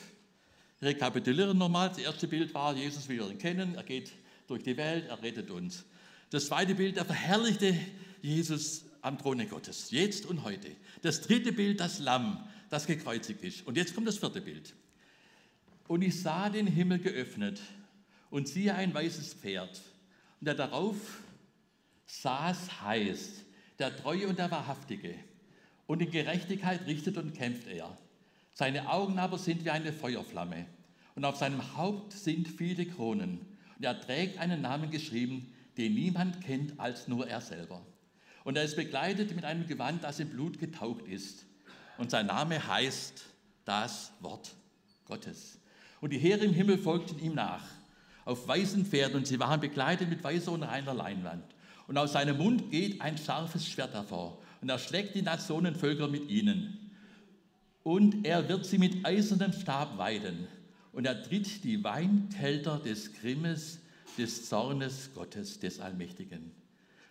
Ich 0.76 0.86
rekapituliere 0.86 1.56
nochmal. 1.56 1.88
Das 1.88 1.98
erste 1.98 2.28
Bild 2.28 2.54
war, 2.54 2.76
Jesus 2.76 3.08
will 3.08 3.28
ihn 3.28 3.38
kennen, 3.38 3.74
er 3.74 3.82
geht 3.82 4.12
durch 4.46 4.62
die 4.62 4.76
Welt, 4.76 5.06
er 5.08 5.20
rettet 5.20 5.50
uns. 5.50 5.84
Das 6.30 6.46
zweite 6.46 6.76
Bild, 6.76 6.98
er 6.98 7.04
verherrlichte 7.04 7.76
Jesus 8.22 8.83
am 9.04 9.18
Throne 9.18 9.46
Gottes, 9.46 9.90
jetzt 9.90 10.24
und 10.24 10.44
heute. 10.44 10.70
Das 11.02 11.20
dritte 11.20 11.52
Bild, 11.52 11.78
das 11.78 11.98
Lamm, 11.98 12.42
das 12.70 12.86
gekreuzigt 12.86 13.42
ist. 13.44 13.66
Und 13.66 13.76
jetzt 13.76 13.94
kommt 13.94 14.08
das 14.08 14.18
vierte 14.18 14.40
Bild. 14.40 14.74
Und 15.86 16.00
ich 16.00 16.22
sah 16.22 16.48
den 16.48 16.66
Himmel 16.66 16.98
geöffnet 16.98 17.60
und 18.30 18.48
siehe 18.48 18.74
ein 18.74 18.94
weißes 18.94 19.34
Pferd. 19.34 19.82
Und 20.40 20.46
der 20.46 20.54
darauf 20.54 20.96
saß 22.06 22.82
heißt, 22.82 23.44
der 23.78 23.94
Treue 23.94 24.26
und 24.26 24.38
der 24.38 24.50
Wahrhaftige. 24.50 25.14
Und 25.86 26.00
in 26.00 26.10
Gerechtigkeit 26.10 26.86
richtet 26.86 27.18
und 27.18 27.34
kämpft 27.34 27.66
er. 27.66 27.98
Seine 28.54 28.90
Augen 28.90 29.18
aber 29.18 29.36
sind 29.36 29.66
wie 29.66 29.70
eine 29.70 29.92
Feuerflamme. 29.92 30.64
Und 31.14 31.26
auf 31.26 31.36
seinem 31.36 31.76
Haupt 31.76 32.14
sind 32.14 32.48
viele 32.48 32.86
Kronen. 32.86 33.40
Und 33.76 33.84
er 33.84 34.00
trägt 34.00 34.38
einen 34.38 34.62
Namen 34.62 34.90
geschrieben, 34.90 35.52
den 35.76 35.92
niemand 35.94 36.40
kennt 36.40 36.80
als 36.80 37.06
nur 37.06 37.28
er 37.28 37.42
selber. 37.42 37.84
Und 38.44 38.56
er 38.56 38.64
ist 38.64 38.76
begleitet 38.76 39.34
mit 39.34 39.44
einem 39.44 39.66
Gewand, 39.66 40.04
das 40.04 40.20
im 40.20 40.28
Blut 40.28 40.58
getaucht 40.58 41.08
ist. 41.08 41.46
Und 41.96 42.10
sein 42.10 42.26
Name 42.26 42.66
heißt 42.66 43.24
das 43.64 44.12
Wort 44.20 44.54
Gottes. 45.06 45.58
Und 46.00 46.12
die 46.12 46.18
Heere 46.18 46.44
im 46.44 46.52
Himmel 46.52 46.76
folgten 46.76 47.18
ihm 47.18 47.34
nach, 47.34 47.64
auf 48.26 48.46
weißen 48.46 48.84
Pferden, 48.84 49.16
und 49.16 49.26
sie 49.26 49.40
waren 49.40 49.60
begleitet 49.60 50.10
mit 50.10 50.22
weißer 50.22 50.52
und 50.52 50.62
reiner 50.62 50.92
Leinwand. 50.92 51.44
Und 51.86 51.96
aus 51.96 52.12
seinem 52.12 52.36
Mund 52.36 52.70
geht 52.70 53.00
ein 53.00 53.16
scharfes 53.16 53.66
Schwert 53.66 53.94
hervor, 53.94 54.38
und 54.60 54.68
er 54.68 54.78
schlägt 54.78 55.14
die 55.14 55.22
Nationenvölker 55.22 56.08
mit 56.08 56.28
ihnen. 56.28 56.90
Und 57.82 58.26
er 58.26 58.48
wird 58.48 58.64
sie 58.66 58.78
mit 58.78 59.04
eisernem 59.04 59.52
Stab 59.52 59.96
weiden, 59.96 60.46
und 60.92 61.06
er 61.06 61.22
tritt 61.22 61.64
die 61.64 61.82
Weinkelter 61.82 62.78
des 62.78 63.14
Grimmes, 63.14 63.80
des 64.16 64.48
Zornes 64.48 65.10
Gottes, 65.14 65.58
des 65.58 65.80
Allmächtigen. 65.80 66.63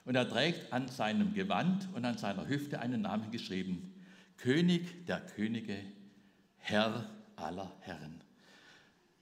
Und 0.06 0.16
er 0.16 0.28
trägt 0.28 0.74
an 0.74 0.88
seinem 0.90 1.34
Gewand 1.34 1.88
und 1.94 2.04
an 2.04 2.18
seiner 2.18 2.48
Hüfte 2.48 2.80
einen 2.80 3.02
Namen 3.02 3.32
geschrieben, 3.32 3.94
König 4.38 5.06
der 5.06 5.22
Könige, 5.22 5.78
Herr 6.58 7.10
aller 7.36 7.72
Herren. 7.82 8.22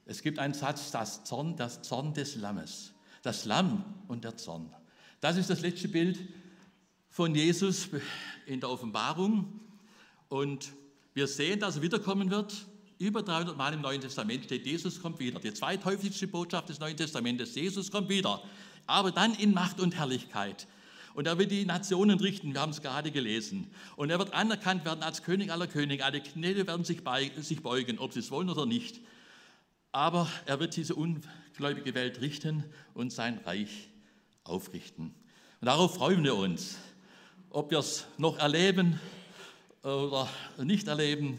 Es 0.04 0.22
gibt 0.22 0.38
einen 0.38 0.54
Satz, 0.54 0.90
das 0.90 1.24
Zorn, 1.24 1.56
das 1.56 1.82
Zorn 1.82 2.14
des 2.14 2.36
Lammes. 2.36 2.92
Das 3.22 3.44
Lamm 3.44 3.84
und 4.08 4.24
der 4.24 4.36
Zorn. 4.36 4.74
Das 5.20 5.36
ist 5.36 5.48
das 5.48 5.60
letzte 5.60 5.86
Bild 5.86 6.18
von 7.08 7.34
Jesus 7.34 7.88
in 8.46 8.58
der 8.58 8.68
Offenbarung. 8.68 9.60
Und 10.28 10.72
wir 11.14 11.28
sehen, 11.28 11.60
dass 11.60 11.76
er 11.76 11.82
wiederkommen 11.82 12.30
wird. 12.30 12.66
Über 12.98 13.22
300 13.22 13.56
Mal 13.56 13.74
im 13.74 13.80
Neuen 13.80 14.00
Testament 14.00 14.44
steht, 14.44 14.66
Jesus 14.66 15.00
kommt 15.00 15.18
wieder. 15.18 15.38
Die 15.38 15.52
zweithäufigste 15.52 16.26
Botschaft 16.26 16.68
des 16.68 16.80
Neuen 16.80 16.96
Testamentes, 16.96 17.54
Jesus 17.54 17.90
kommt 17.90 18.08
wieder. 18.08 18.42
Aber 18.92 19.10
dann 19.10 19.34
in 19.34 19.54
Macht 19.54 19.80
und 19.80 19.96
Herrlichkeit. 19.96 20.66
Und 21.14 21.26
er 21.26 21.38
wird 21.38 21.50
die 21.50 21.64
Nationen 21.64 22.20
richten, 22.20 22.52
wir 22.52 22.60
haben 22.60 22.72
es 22.72 22.82
gerade 22.82 23.10
gelesen. 23.10 23.70
Und 23.96 24.10
er 24.10 24.18
wird 24.18 24.34
anerkannt 24.34 24.84
werden 24.84 25.02
als 25.02 25.22
König 25.22 25.50
aller 25.50 25.66
Könige. 25.66 26.04
Alle 26.04 26.20
Knete 26.20 26.66
werden 26.66 26.84
sich, 26.84 27.02
bei, 27.02 27.30
sich 27.40 27.62
beugen, 27.62 27.98
ob 27.98 28.12
sie 28.12 28.20
es 28.20 28.30
wollen 28.30 28.50
oder 28.50 28.66
nicht. 28.66 29.00
Aber 29.92 30.28
er 30.44 30.60
wird 30.60 30.76
diese 30.76 30.94
ungläubige 30.94 31.94
Welt 31.94 32.20
richten 32.20 32.64
und 32.92 33.12
sein 33.14 33.38
Reich 33.46 33.88
aufrichten. 34.44 35.14
Und 35.62 35.66
darauf 35.66 35.94
freuen 35.94 36.22
wir 36.22 36.36
uns. 36.36 36.76
Ob 37.48 37.70
wir 37.70 37.78
es 37.78 38.06
noch 38.18 38.38
erleben 38.38 39.00
oder 39.82 40.28
nicht 40.58 40.86
erleben 40.86 41.38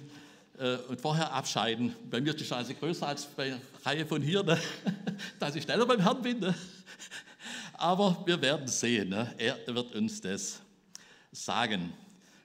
äh, 0.58 0.78
und 0.88 1.00
vorher 1.00 1.34
abscheiden. 1.34 1.96
Bei 2.10 2.20
mir 2.20 2.32
ist 2.32 2.40
die 2.40 2.46
Chance 2.46 2.74
größer 2.74 3.08
als 3.08 3.26
bei 3.28 3.50
der 3.50 3.60
Reihe 3.86 4.08
von 4.08 4.24
hier, 4.24 4.42
ne? 4.42 4.60
dass 5.40 5.56
ich 5.56 5.64
schneller 5.64 5.86
beim 5.86 6.00
Herrn 6.00 6.22
bin. 6.22 6.40
Ne? 6.40 6.56
Aber 7.84 8.24
wir 8.26 8.42
werden 8.42 8.66
sehen. 8.66 9.10
Ne? 9.10 9.36
Er 9.38 9.58
wird 9.68 9.94
uns 9.94 10.22
das 10.22 10.62
sagen. 11.34 11.92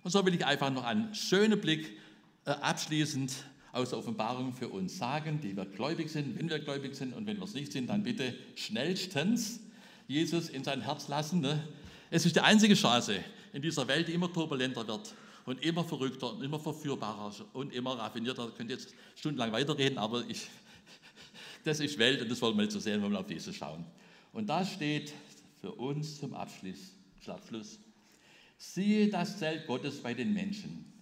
Und 0.03 0.11
so 0.11 0.27
will 0.27 0.35
ich 0.35 0.45
einfach 0.45 0.69
noch 0.69 0.83
einen 0.83 1.15
schönen 1.15 1.61
Blick 1.61 1.97
äh, 2.45 2.51
abschließend 2.51 3.33
aus 3.71 3.91
der 3.91 4.01
Offenbarung 4.01 4.53
für 4.53 4.69
uns 4.69 4.99
sagen, 4.99 5.41
die 5.41 5.57
wir 5.57 5.65
gläubig 5.65 6.11
sind, 6.11 6.37
wenn 6.37 6.51
wir 6.51 6.59
gläubig 6.59 6.97
sind 6.97 7.15
und 7.15 7.25
wenn 7.29 7.37
wir 7.37 7.45
es 7.45 7.55
nicht 7.55 7.71
sind, 7.71 7.87
dann 7.87 8.03
bitte 8.03 8.35
schnellstens 8.57 9.61
Jesus 10.09 10.49
in 10.49 10.65
sein 10.65 10.81
Herz 10.81 11.07
lassen. 11.07 11.41
Ne? 11.41 11.63
Es 12.11 12.27
ist 12.27 12.35
die 12.35 12.41
einzige 12.41 12.75
Chance 12.75 13.21
in 13.53 13.63
dieser 13.63 13.87
Welt, 13.87 14.09
die 14.09 14.15
immer 14.15 14.33
turbulenter 14.33 14.89
wird 14.89 15.15
und 15.45 15.65
immer 15.65 15.85
verrückter 15.85 16.33
und 16.33 16.43
immer 16.43 16.59
verführbarer 16.59 17.33
und 17.53 17.73
immer 17.73 17.97
raffinierter. 17.97 18.49
Ich 18.49 18.57
könnte 18.57 18.73
jetzt 18.73 18.93
stundenlang 19.15 19.53
weiterreden, 19.53 19.99
aber 19.99 20.25
ich, 20.29 20.49
das 21.63 21.79
ist 21.79 21.97
Welt 21.97 22.23
und 22.23 22.29
das 22.29 22.43
wollen 22.43 22.57
wir 22.57 22.65
jetzt 22.65 22.75
so 22.75 22.81
sehen, 22.81 23.01
wenn 23.05 23.13
wir 23.13 23.21
auf 23.21 23.31
Jesus 23.31 23.55
schauen. 23.55 23.87
Und 24.33 24.49
da 24.49 24.65
steht 24.65 25.13
für 25.61 25.73
uns 25.73 26.19
zum 26.19 26.35
Abschluss, 26.35 26.95
Abschluss 27.27 27.79
siehe 28.57 29.09
das 29.09 29.39
Zelt 29.39 29.67
Gottes 29.67 30.03
bei 30.03 30.15
den 30.15 30.33
Menschen 30.33 30.93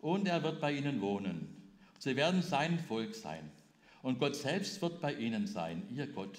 und 0.00 0.26
er 0.26 0.42
wird 0.42 0.60
bei 0.60 0.72
ihnen 0.72 1.00
wohnen 1.00 1.60
Sie 2.00 2.16
werden 2.16 2.40
sein 2.40 2.78
Volk 2.78 3.14
sein. 3.14 3.50
Und 4.02 4.18
Gott 4.18 4.34
selbst 4.34 4.80
wird 4.80 5.02
bei 5.02 5.12
ihnen 5.12 5.46
sein, 5.46 5.82
ihr 5.94 6.06
Gott. 6.06 6.38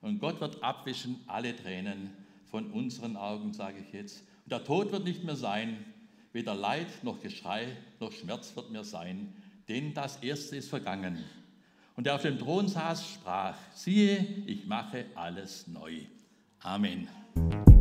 Und 0.00 0.18
Gott 0.18 0.40
wird 0.40 0.62
abwischen 0.62 1.20
alle 1.26 1.54
Tränen 1.54 2.10
von 2.50 2.70
unseren 2.70 3.18
Augen, 3.18 3.52
sage 3.52 3.84
ich 3.86 3.92
jetzt. 3.92 4.20
Und 4.44 4.52
der 4.52 4.64
Tod 4.64 4.92
wird 4.92 5.04
nicht 5.04 5.22
mehr 5.22 5.36
sein, 5.36 5.84
weder 6.32 6.54
Leid 6.54 6.88
noch 7.04 7.20
Geschrei 7.20 7.76
noch 8.00 8.12
Schmerz 8.12 8.56
wird 8.56 8.70
mehr 8.70 8.82
sein, 8.82 9.34
denn 9.68 9.92
das 9.92 10.22
Erste 10.22 10.56
ist 10.56 10.70
vergangen. 10.70 11.22
Und 11.96 12.06
der 12.06 12.14
auf 12.14 12.22
dem 12.22 12.38
Thron 12.38 12.66
saß, 12.66 13.06
sprach, 13.06 13.58
siehe, 13.74 14.42
ich 14.46 14.64
mache 14.64 15.04
alles 15.14 15.66
neu. 15.66 16.00
Amen. 16.64 17.73